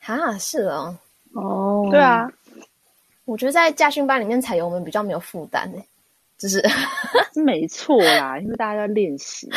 [0.00, 0.98] 哈，是哦，
[1.32, 2.28] 哦，对啊，
[3.24, 5.84] 我觉得在驾训班里面踩油门比较没有负担诶，
[6.36, 6.60] 就是
[7.32, 9.48] 是没错啦，因为大家在练习。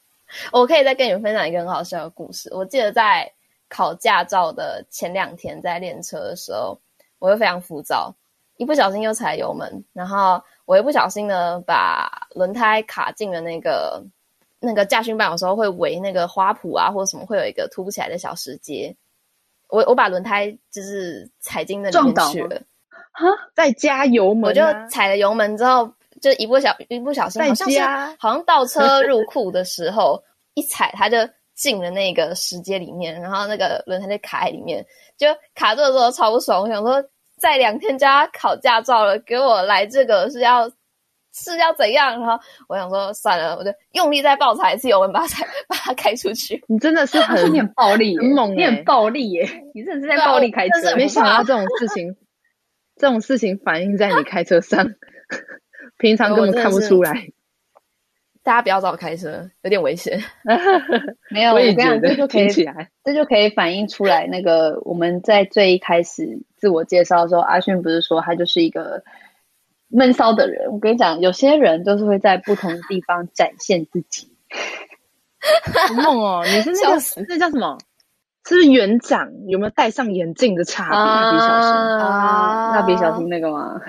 [0.52, 2.48] 我可以再跟你们分享一个很好笑的故事。
[2.54, 3.30] 我记得在
[3.68, 6.78] 考驾照的前两天，在练车的时候，
[7.18, 8.14] 我又非常浮躁，
[8.56, 14.02] 一不小心又踩油门，然后我一不小心呢，把轮胎卡进了那个
[14.60, 18.94] 那个驾训班，有时候会围那个花圃啊，或者什么，会有一个凸不起来的小石阶。
[19.68, 22.62] 我我把轮胎就是踩进那里面去了，
[23.12, 25.90] 哈，在加油门，我就踩了油门之后，
[26.20, 27.80] 就一不小一不小心，好像是
[28.18, 31.18] 好像倒车入库的时候，一踩它就
[31.54, 34.84] 进了那个石阶里面，然后那个轮胎就卡在里面，
[35.16, 37.04] 就卡住的时候超不爽，我想说
[37.38, 40.70] 再两天就要考驾照了，给我来这个是要。
[41.36, 42.20] 是要怎样？
[42.20, 46.62] 然后我想说算了，我就用力再爆踩一次油门，把它踩， 把它开出去。
[46.68, 49.64] 你真的是很有点暴力，很猛，你很暴力耶！
[49.74, 50.94] 你真的是在暴力开车。
[50.94, 52.16] 没想到这种事情，
[52.94, 54.94] 这种事情反映在你开车上，
[55.98, 57.26] 平常根本看不出来。
[58.44, 60.22] 大家不要找我开车，有点危险。
[61.30, 62.48] 没有，我跟你讲，这就可以，
[63.02, 64.28] 这就可以反映出来。
[64.28, 69.02] 那个我们在最一开始自我介绍的时候，阿勋不是说他就是一个。
[69.90, 74.28] 闷骚的人，我跟你讲，有些人就是会在不同的地方展现自己。
[75.88, 76.42] 好梦哦！
[76.44, 77.78] 你是那个 那叫什么？
[78.48, 79.30] 是不是园长？
[79.46, 80.98] 有没有戴上眼镜的差别？
[80.98, 83.80] 蜡笔小新啊，蜡笔小新那个吗？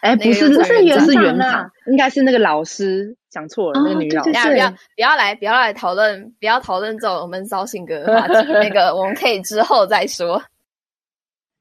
[0.00, 0.82] 哎，不是，不是
[1.14, 4.30] 园长，应该是那个老师讲错了，那个女老师。
[4.30, 8.52] 不要不要来不要来讨论，不要讨论这种闷骚性格的话题。
[8.52, 10.42] 那个我们可以之后再说。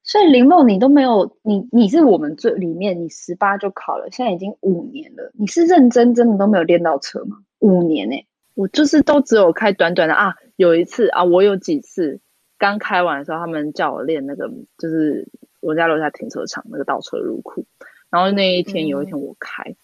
[0.01, 5.31] 所以林梦，你都没有你，你是我们最里面，你十八就考了，现在已经五年了。
[5.37, 7.37] 你是认真真的都没有练到车吗？
[7.59, 8.25] 五年呢、欸？
[8.55, 10.33] 我就是都只有开短短的啊。
[10.55, 12.19] 有一次啊，我有几次
[12.57, 15.27] 刚开完的时候，他们叫我练那个，就是
[15.59, 17.63] 我家楼下停车场那个倒车入库。
[18.09, 19.75] 然后那一天有一天我开，嗯、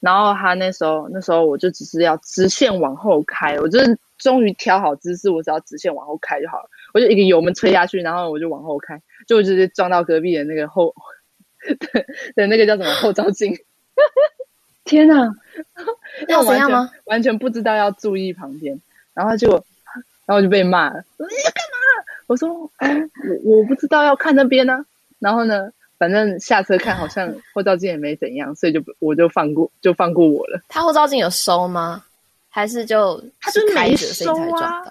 [0.00, 6.70] 然后他那时候那时候我就只是要直线往后开，我就是终于调好姿势，我只要直线往后开就好了。
[6.94, 9.00] 我就一个油门吹下去，然后我就往后开。
[9.26, 10.94] 就直接撞到隔壁的那个后，
[11.66, 12.06] 对
[12.36, 13.56] 对，那个叫什么后照镜？
[14.84, 15.34] 天哪！
[16.28, 16.90] 要怎样吗？
[17.04, 18.78] 完全不知道要注意旁边，
[19.14, 19.50] 然后就，
[20.26, 21.02] 然后就被骂了。
[21.16, 22.04] 你要干嘛？
[22.26, 22.96] 我说，哎，
[23.44, 24.86] 我我不知道要看那边呢、啊。
[25.18, 30.60] 然后呢，反正下车看，好像后照镜也没怎样，所以就我就放过，就放过我了。
[30.68, 32.04] 他后照镜有收吗？
[32.48, 34.84] 还是就他就没收啊？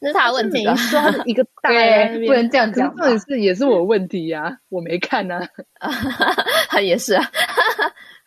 [0.00, 0.72] 那是他的问题吧？
[0.72, 1.70] 没刷一个大，
[2.24, 2.94] 不能这样讲。
[2.96, 5.40] 重点是也是我问题呀、啊，我没看呢、
[5.80, 5.90] 啊。
[6.80, 7.24] 也是啊。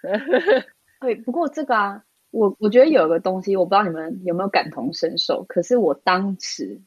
[1.00, 5.46] 对，不过这个啊，我我觉得有一个东西，我不知道你们有没有感同身受。
[5.48, 6.82] 可是我当时，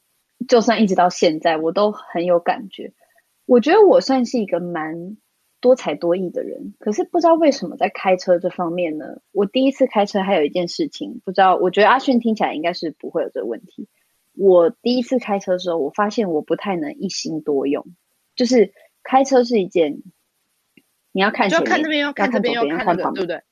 [0.47, 2.93] 就算一直到现在，我都很有感觉。
[3.47, 5.17] 我觉得我算是一个蛮
[5.65, 9.23] 多才多艺的人，可是不知道为什么在开车这方面呢？
[9.33, 11.57] 我第一次开车还有一件事情，不知道。
[11.57, 13.89] 我觉得阿迅听起来应该是不会有这个问题。
[14.35, 17.87] 我第一次开车的时候，我发现我不太能一心多用，
[18.37, 20.03] 就是开车是一件
[21.13, 23.43] 你要看前面，要看这边，要看这边，要看旁边，对不对？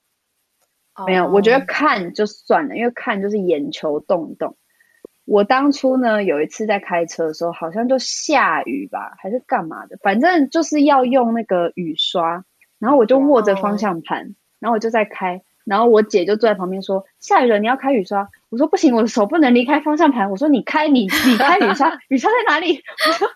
[1.06, 4.58] 没有，我觉得看就算了，因为看就是眼球动一动。
[5.32, 12.44] 我当初呢有一次在开车的时候，好像就下雨吧，还是干嘛的，反正就是要用那个雨刷，
[12.78, 23.26] 然后我就握着方向盘，哦、然后我就在开，然后我姐就坐在旁边说：“下雨了，你要开雨刷。”我说：“不行，我的手不能离开方向盘。”我说：“你开，你你开雨刷， 雨刷在哪里？” 我说，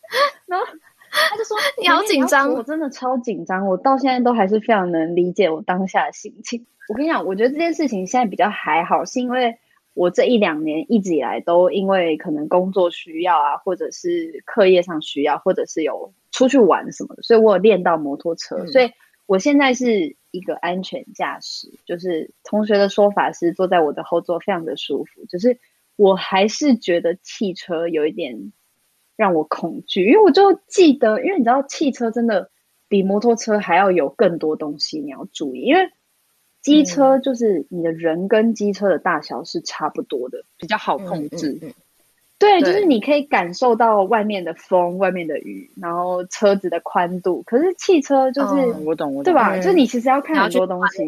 [0.48, 0.64] 然后
[1.10, 6.64] 他就说：“你好紧张。”我真的超紧张，我到现在都还是非常能理解我当下的心情。
[6.88, 9.58] 我跟你讲，我觉得这件事情现在比较还好，是因为。
[9.94, 18.90] 我这一两年一直以来都因为可能工作需要啊，或者是课业上需要，或者是有出去玩什么的，所以我有练到摩托车，嗯、所以
[19.26, 21.68] 我现在是一个安全驾驶。
[21.86, 25.56] 就是同学的说法是坐在我的后座非常的舒服，就是
[25.94, 28.52] 我还是觉得汽车有一点
[29.16, 32.50] 让我恐惧，因为我就记得，因为你知道汽车真的
[32.88, 35.88] 比摩托车还要有更多东西你要注意，因为。
[36.64, 41.60] 机车就是你的人跟机车的大小是差不多的，比较好控制。
[42.36, 47.42] 对，就是你可以感受到外面的风、外面的雨，然后车子的宽度。
[47.46, 49.54] 可是汽车就是，哦、我懂，我懂，对吧？
[49.54, 51.06] 嗯、就你其实要看很多东西。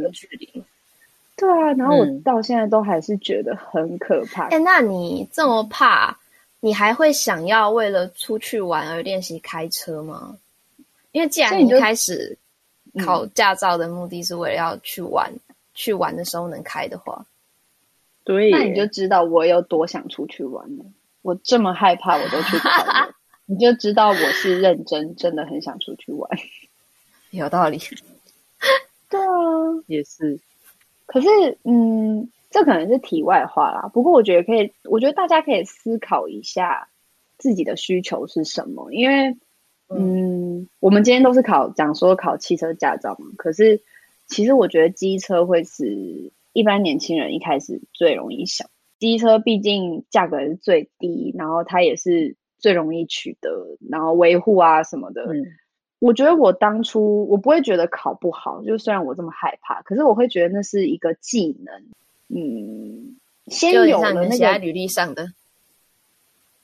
[1.37, 4.45] 对啊，然后我到现在都还是觉得很可怕。
[4.45, 6.17] 哎、嗯欸，那你这么怕，
[6.61, 10.37] 你还会想要为了出去玩而练习开车吗？
[11.13, 12.39] 因为既然你开始
[13.05, 15.31] 考驾照的目的是为了要去玩。
[15.77, 17.25] 去玩的时候能开的话，
[18.25, 20.85] 对，那你就知道我有多想出去玩了。
[21.23, 22.57] 我这么害怕，我都去
[23.45, 26.29] 你就知道我是认真，真的很想出去玩。
[27.31, 27.79] 有道理，
[29.11, 29.29] 对啊，
[29.87, 30.41] 也是。
[31.05, 31.29] 可是，
[31.65, 33.91] 嗯，这可能是题外话啦。
[33.93, 36.89] 不过，我觉得可以，我觉得大家可以思考一下
[37.37, 38.91] 自己的需求是什么。
[38.93, 39.37] 因为，
[39.91, 43.83] 嗯，嗯我们今天都是考讲说考汽车驾照嘛，可是。
[44.27, 48.69] 其实我觉得机车会是一般年轻人一开始最容易想，
[48.99, 55.23] 机车毕竟价格是最低，然后它也是最容易取得，然后维护啊什么的。
[55.27, 55.47] 嗯，
[55.99, 61.83] 我觉得我当初我不会觉得考不好，就虽然我这么害怕，可是我会觉得那是一个技能。
[62.29, 63.17] 嗯，
[63.47, 65.29] 先有了那个履历上的，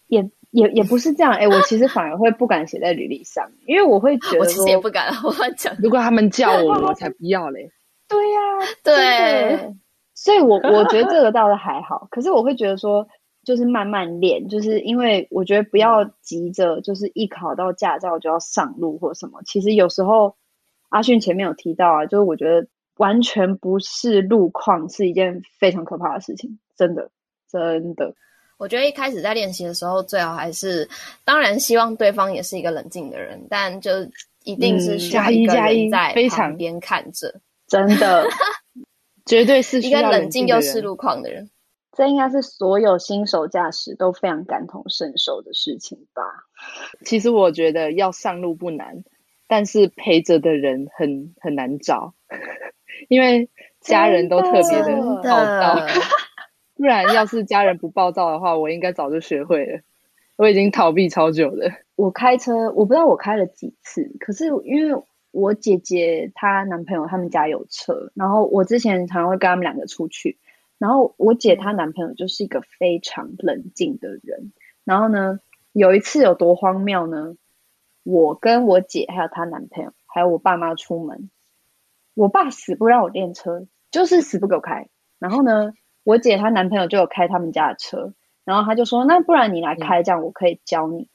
[0.08, 0.28] 也。
[0.52, 5.74] 也也不是这样，哎、欸，我其实反而会不敢写在履历上，因为我会觉得我其实也不敢， 我乱讲。
[5.82, 7.70] 如果他们叫我，我才不要嘞。
[8.06, 9.74] 对呀、啊，对，
[10.14, 13.06] 所以我我觉得这个倒是还好，可是我会觉得说，
[13.44, 19.40] 就是慢慢练，就是因为我觉得不要急着，就是一考到驾照就要上路或什么。
[19.46, 20.36] 其实有时候
[20.90, 27.10] 阿迅前面有提到啊，就是我觉得完全不是路况是一件非常可怕的事情，真的，
[27.50, 28.14] 真的。
[28.62, 30.88] 我觉得一开始在练习的时候，最好还是，
[31.24, 33.90] 当然希望对方也是一个冷静的人，但就
[34.44, 38.24] 一定是需要一个人在旁边看着，嗯、真的，
[39.26, 41.50] 绝对是一个冷静又识路况的人。
[41.96, 46.22] 这应该是所有新手驾驶都非常感同身受的事情吧？
[47.04, 49.02] 其实我觉得要上路不难，
[49.48, 52.14] 但是陪着的人很很难找，
[53.10, 53.50] 因为
[53.80, 55.84] 家人都特别的好道。
[56.74, 59.80] 不然，要是家人不暴躁的话，我应该早就学会了。
[60.36, 61.70] 我已经逃避超久了。
[61.94, 70.38] 我开车，我不知道我开了几次，可是因为我姐姐她男朋友他们家有车，然后我之前常常会跟他们两个出去。
[70.78, 74.52] 然后我姐她男朋友就是一个非常冷静的人。
[74.84, 75.38] 然后呢，
[75.72, 77.36] 有一次有多荒谬呢？
[78.02, 81.30] 我跟我姐还有她男朋友还有我爸妈出门，
[82.14, 84.88] 我爸死不让我练车，就是死不给我开。
[85.20, 85.72] 然后呢，
[86.04, 88.12] 我姐她男朋友就有开他们家的车，
[88.44, 91.02] 然后他就说：“那不然你来开，这样我可以教你。
[91.02, 91.08] 嗯”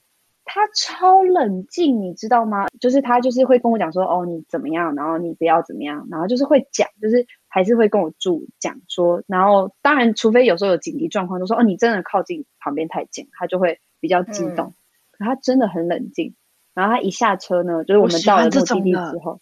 [0.49, 2.67] 他超冷静，你知道吗？
[2.79, 4.95] 就是他就是会跟我讲说：“哦，你怎么样？
[4.95, 9.21] 然后你不要怎么样。”然后就是会讲，就是还是会跟我住讲说。
[9.27, 14.67] 然后当然，除非有时候有紧急状况，就说：“哦，你真的靠近旁边太近。”他就会比较激动。
[14.67, 14.73] 嗯、
[15.11, 16.33] 可他真的很冷静。
[16.73, 19.41] 然后他一下车呢，就是我们到了目的地之后，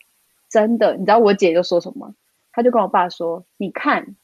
[0.49, 2.15] 真的，你知道我姐就说什么吗？
[2.51, 4.15] 他就跟我爸说：“你看。”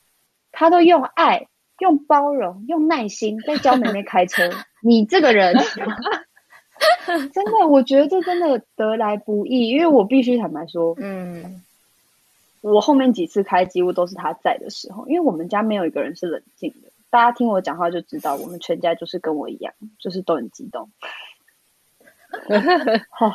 [0.52, 1.48] 他都用爱、
[1.80, 4.50] 用包容、用耐心在教妹妹开车。
[4.82, 5.56] 你这个人，
[7.34, 9.70] 真的，我觉得这真的得来不易。
[9.70, 11.62] 因为我必须坦白说，嗯，
[12.62, 16.90] 我后面几次开几乎都是他在的时候，因为我们家没有一个人是冷静的。
[17.10, 20.90] 大家听我讲话就知道，我们全家就是跟我一样，就是都很激动。
[23.10, 23.32] 好，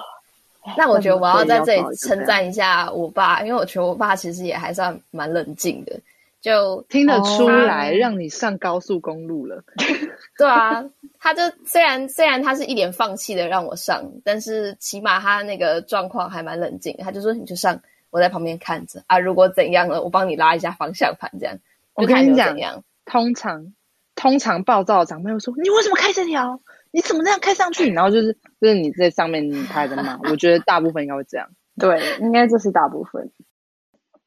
[0.77, 6.01] 那我觉得我要在这里称赞一下我爸，因为我觉得我爸其实也还算蛮冷静的。
[6.47, 9.65] 就听得出来，让你上高速公路了。
[10.39, 10.85] 对啊，
[11.19, 16.97] 他就虽然虽然他是一脸放弃的让我上，但是起码他那个状况还蛮冷静。
[17.01, 17.81] 他就说：“你就上，
[18.11, 19.19] 我在旁边看着啊。
[19.19, 21.59] 如果怎样了，我帮你拉一下方向盘，这样。”
[21.95, 22.57] 我跟你讲，
[23.05, 23.75] 通常
[24.15, 26.61] 通常暴躁的长辈会说：“你为什么开这条？
[26.93, 30.21] 你怎么这样开上去？”然后就是就是你在上面你开的嘛。
[30.31, 31.49] 我觉得大部分应该会这样。
[31.77, 33.33] 对，应该这是大部分。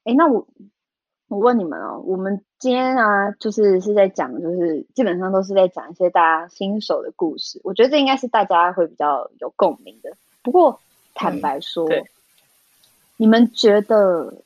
[0.04, 0.46] 哎，那我
[1.30, 7.62] 我问你们哦，我们今天啊，就是是在讲，就是基本上都是在讲一些大家新手的故事。
[7.64, 10.18] 我觉得这应该是大家会比较有共鸣的。
[10.44, 10.82] 不过
[11.14, 12.04] 坦白说，嗯、
[13.16, 14.44] 你们觉得？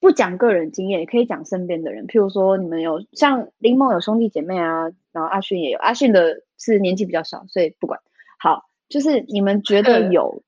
[0.00, 2.06] 不讲个人经验，也可以讲身边的人。
[2.06, 5.78] 譬如说，你们有像林梦有兄弟姐妹啊，然后阿勋也有。
[5.78, 7.98] 阿勋的是年纪比较小，所以不管。
[8.38, 10.42] 好，就是你们觉得有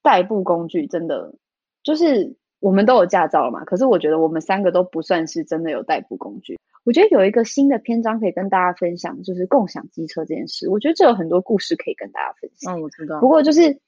[0.00, 1.34] 代步工具，真的
[1.82, 3.64] 就是我们都有驾照了嘛？
[3.64, 6.58] 可是我觉得我们三个都不算是真的有代步工具。
[6.84, 10.68] 我觉得有一个新的篇章可以跟大家分享，就是共享机车这件事。
[10.68, 12.78] 我觉得这有很多故事可以跟大家分享。
[12.78, 13.18] 嗯，我知道。
[13.20, 13.78] 不过就是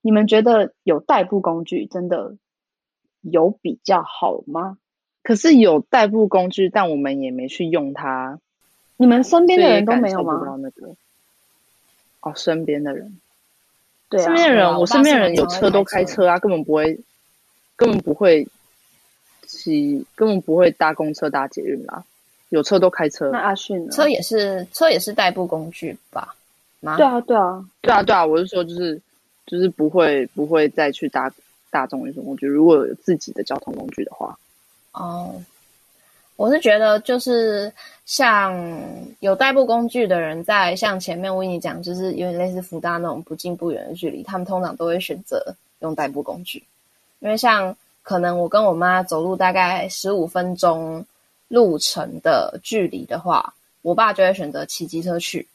[0.00, 2.36] 你们觉得有代步工具真的？
[3.22, 4.78] 有比较好吗？
[5.22, 8.38] 可是有代步工具，但我们也没去用它。
[8.96, 10.56] 你们身边的人都没有吗？
[10.58, 10.94] 那个
[12.22, 13.20] 哦，身边的人，
[14.08, 16.98] 对啊，身边的人，我身边的人有车都开车啊，根本不会，
[17.80, 18.46] 根本不会
[19.46, 22.04] 骑，根本不会搭公车搭捷运啦。
[22.50, 23.30] 有车都开车。
[23.30, 23.90] 那阿迅呢？
[23.90, 26.36] 车也是车也是代步工具吧？
[26.80, 29.00] 对啊，对啊，对啊，对啊，我是说，就是
[29.46, 31.32] 就是不会不会再去搭。
[31.72, 34.36] 大众运输工具，如果有自己的交通工具的话，
[34.90, 35.40] 哦，
[36.34, 37.72] 我是觉得就是
[38.06, 38.52] 像
[39.20, 46.60] 有代步工具的人，在像前面我跟你讲，就是有点类似福大那种不近不远的距离，他们通常都会选择用代步工具，
[47.20, 51.04] 因为像可能我跟我妈走路大概十五分钟
[51.48, 55.46] 路程的距离的话，我爸就会选择骑机车去，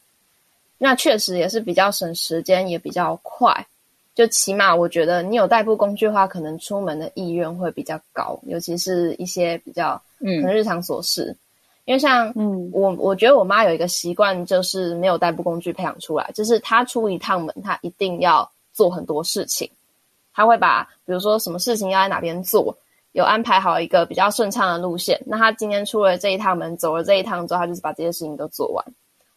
[0.78, 3.66] 那确实也是比较省时间，也比较快。
[4.13, 11.26] 就起码我觉得你有代步工具的话，可能出门的意愿会比较高，尤其是一些比较可能日常琐事。
[11.26, 11.38] 嗯、
[11.86, 19.70] 因为像嗯，我我觉得我妈有一个习惯，就是没有代步工具培养出来，就是她出一趟门，她一定要做很多事情。
[20.36, 22.77] 她会把比如说什么事情要在哪边做，
[23.13, 25.19] 有安排好一个比较顺畅的路线。
[25.25, 28.86] 那他今天出了这一趟门，走了这一趟之后，他就是把这些事情都做完。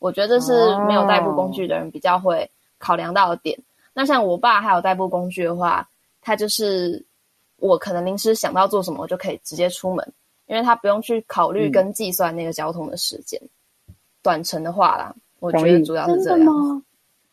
[0.00, 3.56] 我觉得这是没有代步工具的人比较会考量到的点。
[3.94, 5.88] 那像我爸还有代步工具的话，
[6.20, 7.04] 他就是
[7.58, 10.12] 我可能临时想到做什么，我就可以直接出门，
[10.46, 13.40] 因为他不用去考虑跟计算那个交通的时间。
[13.86, 16.38] 嗯、短程的话啦，我觉得主要是这样。
[16.38, 16.82] 真的吗？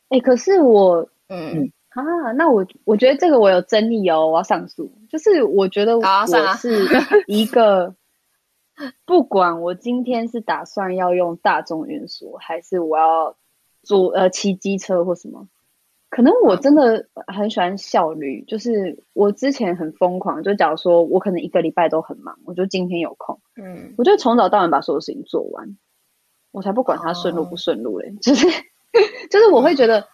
[0.09, 4.91] 哎、欸，可是我，嗯啊，那我我觉得这个我有争议哦，我要上诉。
[5.09, 6.03] 就是我觉得我
[6.57, 6.85] 是
[7.27, 7.95] 一个，
[9.05, 13.35] 不管我今天是打算要用大众运输，还是我要
[13.81, 15.47] 坐呃骑机车或什么。
[16.09, 25.77] 可能我真的很喜欢效率，就是我之前很疯狂，就假如说我可能一个礼拜都很忙，我就今天有空，嗯，我就从早到晚把所有事情做完，
[26.51, 28.47] 我才不管它顺路不顺路嘞，就是
[29.29, 30.07] 就是我会觉得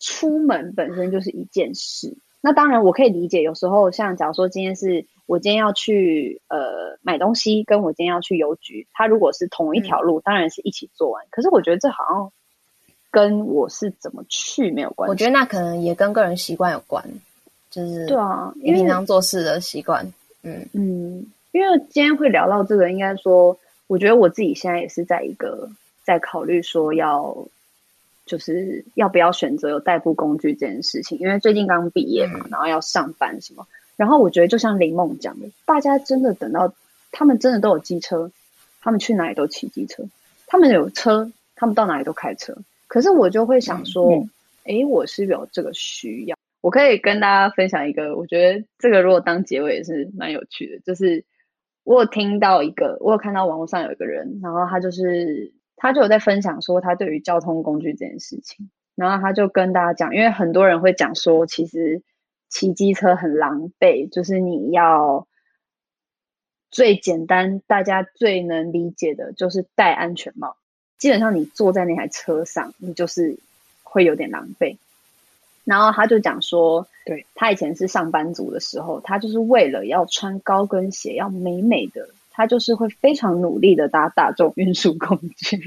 [0.00, 2.18] 出门本身就是一件事。
[2.40, 11.24] 那当然我可以理解，有时候像假如说今天是我今天要去呃买东西，跟我今天要去邮局，它如果是同一条路，当然是一起做完。
[11.30, 12.32] 可是我觉得这好像。
[13.12, 17.04] 跟我是怎么去没有关系，我觉得那可能也跟个人习惯有关，
[17.68, 20.06] 就是对啊，你平常做事的习惯，
[20.44, 25.68] 嗯嗯，因为今天会聊到这个，应该说，我觉得我自己现在也是在一个
[26.04, 27.36] 在考虑说要，
[28.26, 33.66] 就是要不要选择有代步工具这件事情，因为最近刚毕业嘛，嗯、然后要上班什么，
[33.96, 36.72] 然后我觉得就像林梦讲的，大家真的等到
[37.10, 38.30] 他们真的都有机车，
[38.80, 40.04] 他们去哪里都骑机车，
[40.46, 42.56] 他们有车，他们到哪里都开车。
[42.86, 44.12] 可是我就会想说，
[44.64, 50.80] 哎、嗯欸，我是有这个需要，我可以跟大家分享一个，我觉得这个如果当结尾也是蛮有趣的。
[50.84, 51.24] 就是
[51.84, 55.52] 我有听到一个，我有看到网络上有一个人，然后他就是
[55.82, 62.02] 他就有在分享说他对于交通工具这件事情，然后他就跟大家讲，因为很多人会讲说，其实
[62.50, 65.26] 骑机车很狼狈，就是你要
[66.70, 70.56] 最简单，大家最能理解的就是戴安全帽。
[70.98, 73.38] 基本上你坐在那台车上，你就是
[73.82, 74.76] 会有点狼狈。
[75.64, 82.10] 然后他就讲说，对，他以前是上班族的时候，他就是为了要穿高跟鞋，要美美的，
[82.40, 85.58] 他就是会非常努力的搭大众运输工具。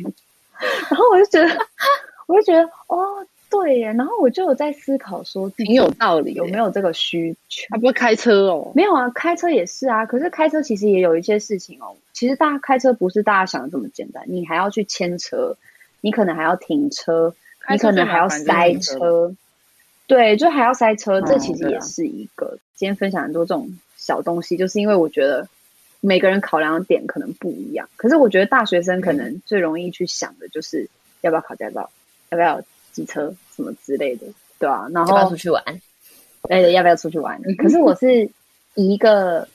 [0.90, 1.66] 然后我就觉得，
[2.28, 3.26] 我就觉得，哦。
[3.50, 7.68] 对耶，然后我就有在思考说，挺有道理，有没有这个需求？
[7.70, 8.72] 他不会开车哦？
[8.74, 10.04] 没有啊，开车也是啊。
[10.08, 11.96] 可是开车其实也有一些事情哦。
[12.14, 15.56] 其实大家开车不是大家想的这么简单，你还要去牵车，
[16.02, 17.32] 你可能还要停车，
[17.70, 19.32] 你可能还要塞车。
[20.08, 22.58] 对，就还要塞车，这其实也是一个。
[22.74, 25.48] 今天分享很多这种小东西，就是因为我觉得
[26.06, 27.88] 每个人考量的点可能不一样。
[27.96, 30.86] 可是我觉得大学生可能最容易去想的就是
[31.22, 31.90] 要不要考驾照，
[32.30, 34.28] 要不要机车什么之类的，
[34.60, 35.64] 对啊，然后要出去玩？
[36.50, 37.42] 哎，要不要出去玩？
[37.58, 38.30] 可是我是
[38.76, 39.48] 以一个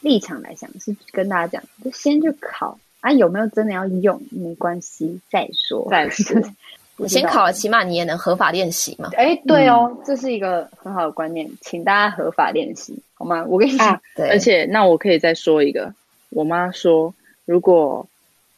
[0.00, 6.40] 立场来想，是跟大家讲，就先去考啊，有没有真的要用没关系，再说再说。
[7.00, 9.10] 你先考了，起码你也能合法练习嘛。
[9.16, 13.44] 哎，对哦，嗯、这是一个很好的观念，请大家合法练习，好吗？
[13.48, 15.92] 我跟你讲，啊、对，而且那我可以再说一个，
[16.30, 17.12] 我妈说，
[17.44, 18.08] 如果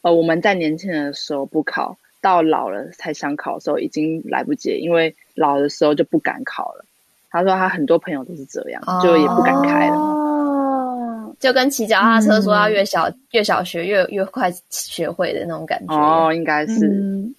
[0.03, 6.85] 呃我们在年轻人的时候不考，到老了才想考的时候，已经来不及，因为老的时候就不敢考了。
[7.31, 15.95] 她说她很多朋友都是这样，哦、就也不敢开了，就跟骑脚踏车说要越小、嗯、越小学越越快学会的那种感觉。
[15.95, 16.87] 哦，应该是。
[16.87, 17.35] 嗯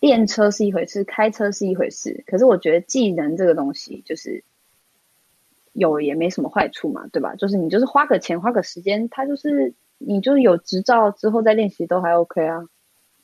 [0.00, 2.24] 练车是一回事，开车是一回事。
[2.26, 4.42] 可是我觉得技能这个东西，就是
[5.72, 7.34] 有也没什么坏处嘛，对吧？
[7.36, 12.60] 就是你就是花个钱，花个时间，他就是你就是有执照之后再练习都还 OK 啊。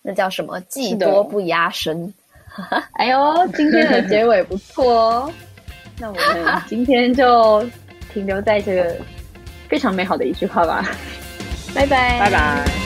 [0.02, 0.60] 那叫什么？
[0.62, 2.12] 技多不压身。
[2.94, 5.32] 哎呦，今天的结尾不错哦。
[5.98, 7.64] 那我们 今天就
[8.12, 8.96] 停留在这个
[9.68, 10.88] 非常美好的一句话吧。
[11.74, 12.85] 拜拜，拜拜。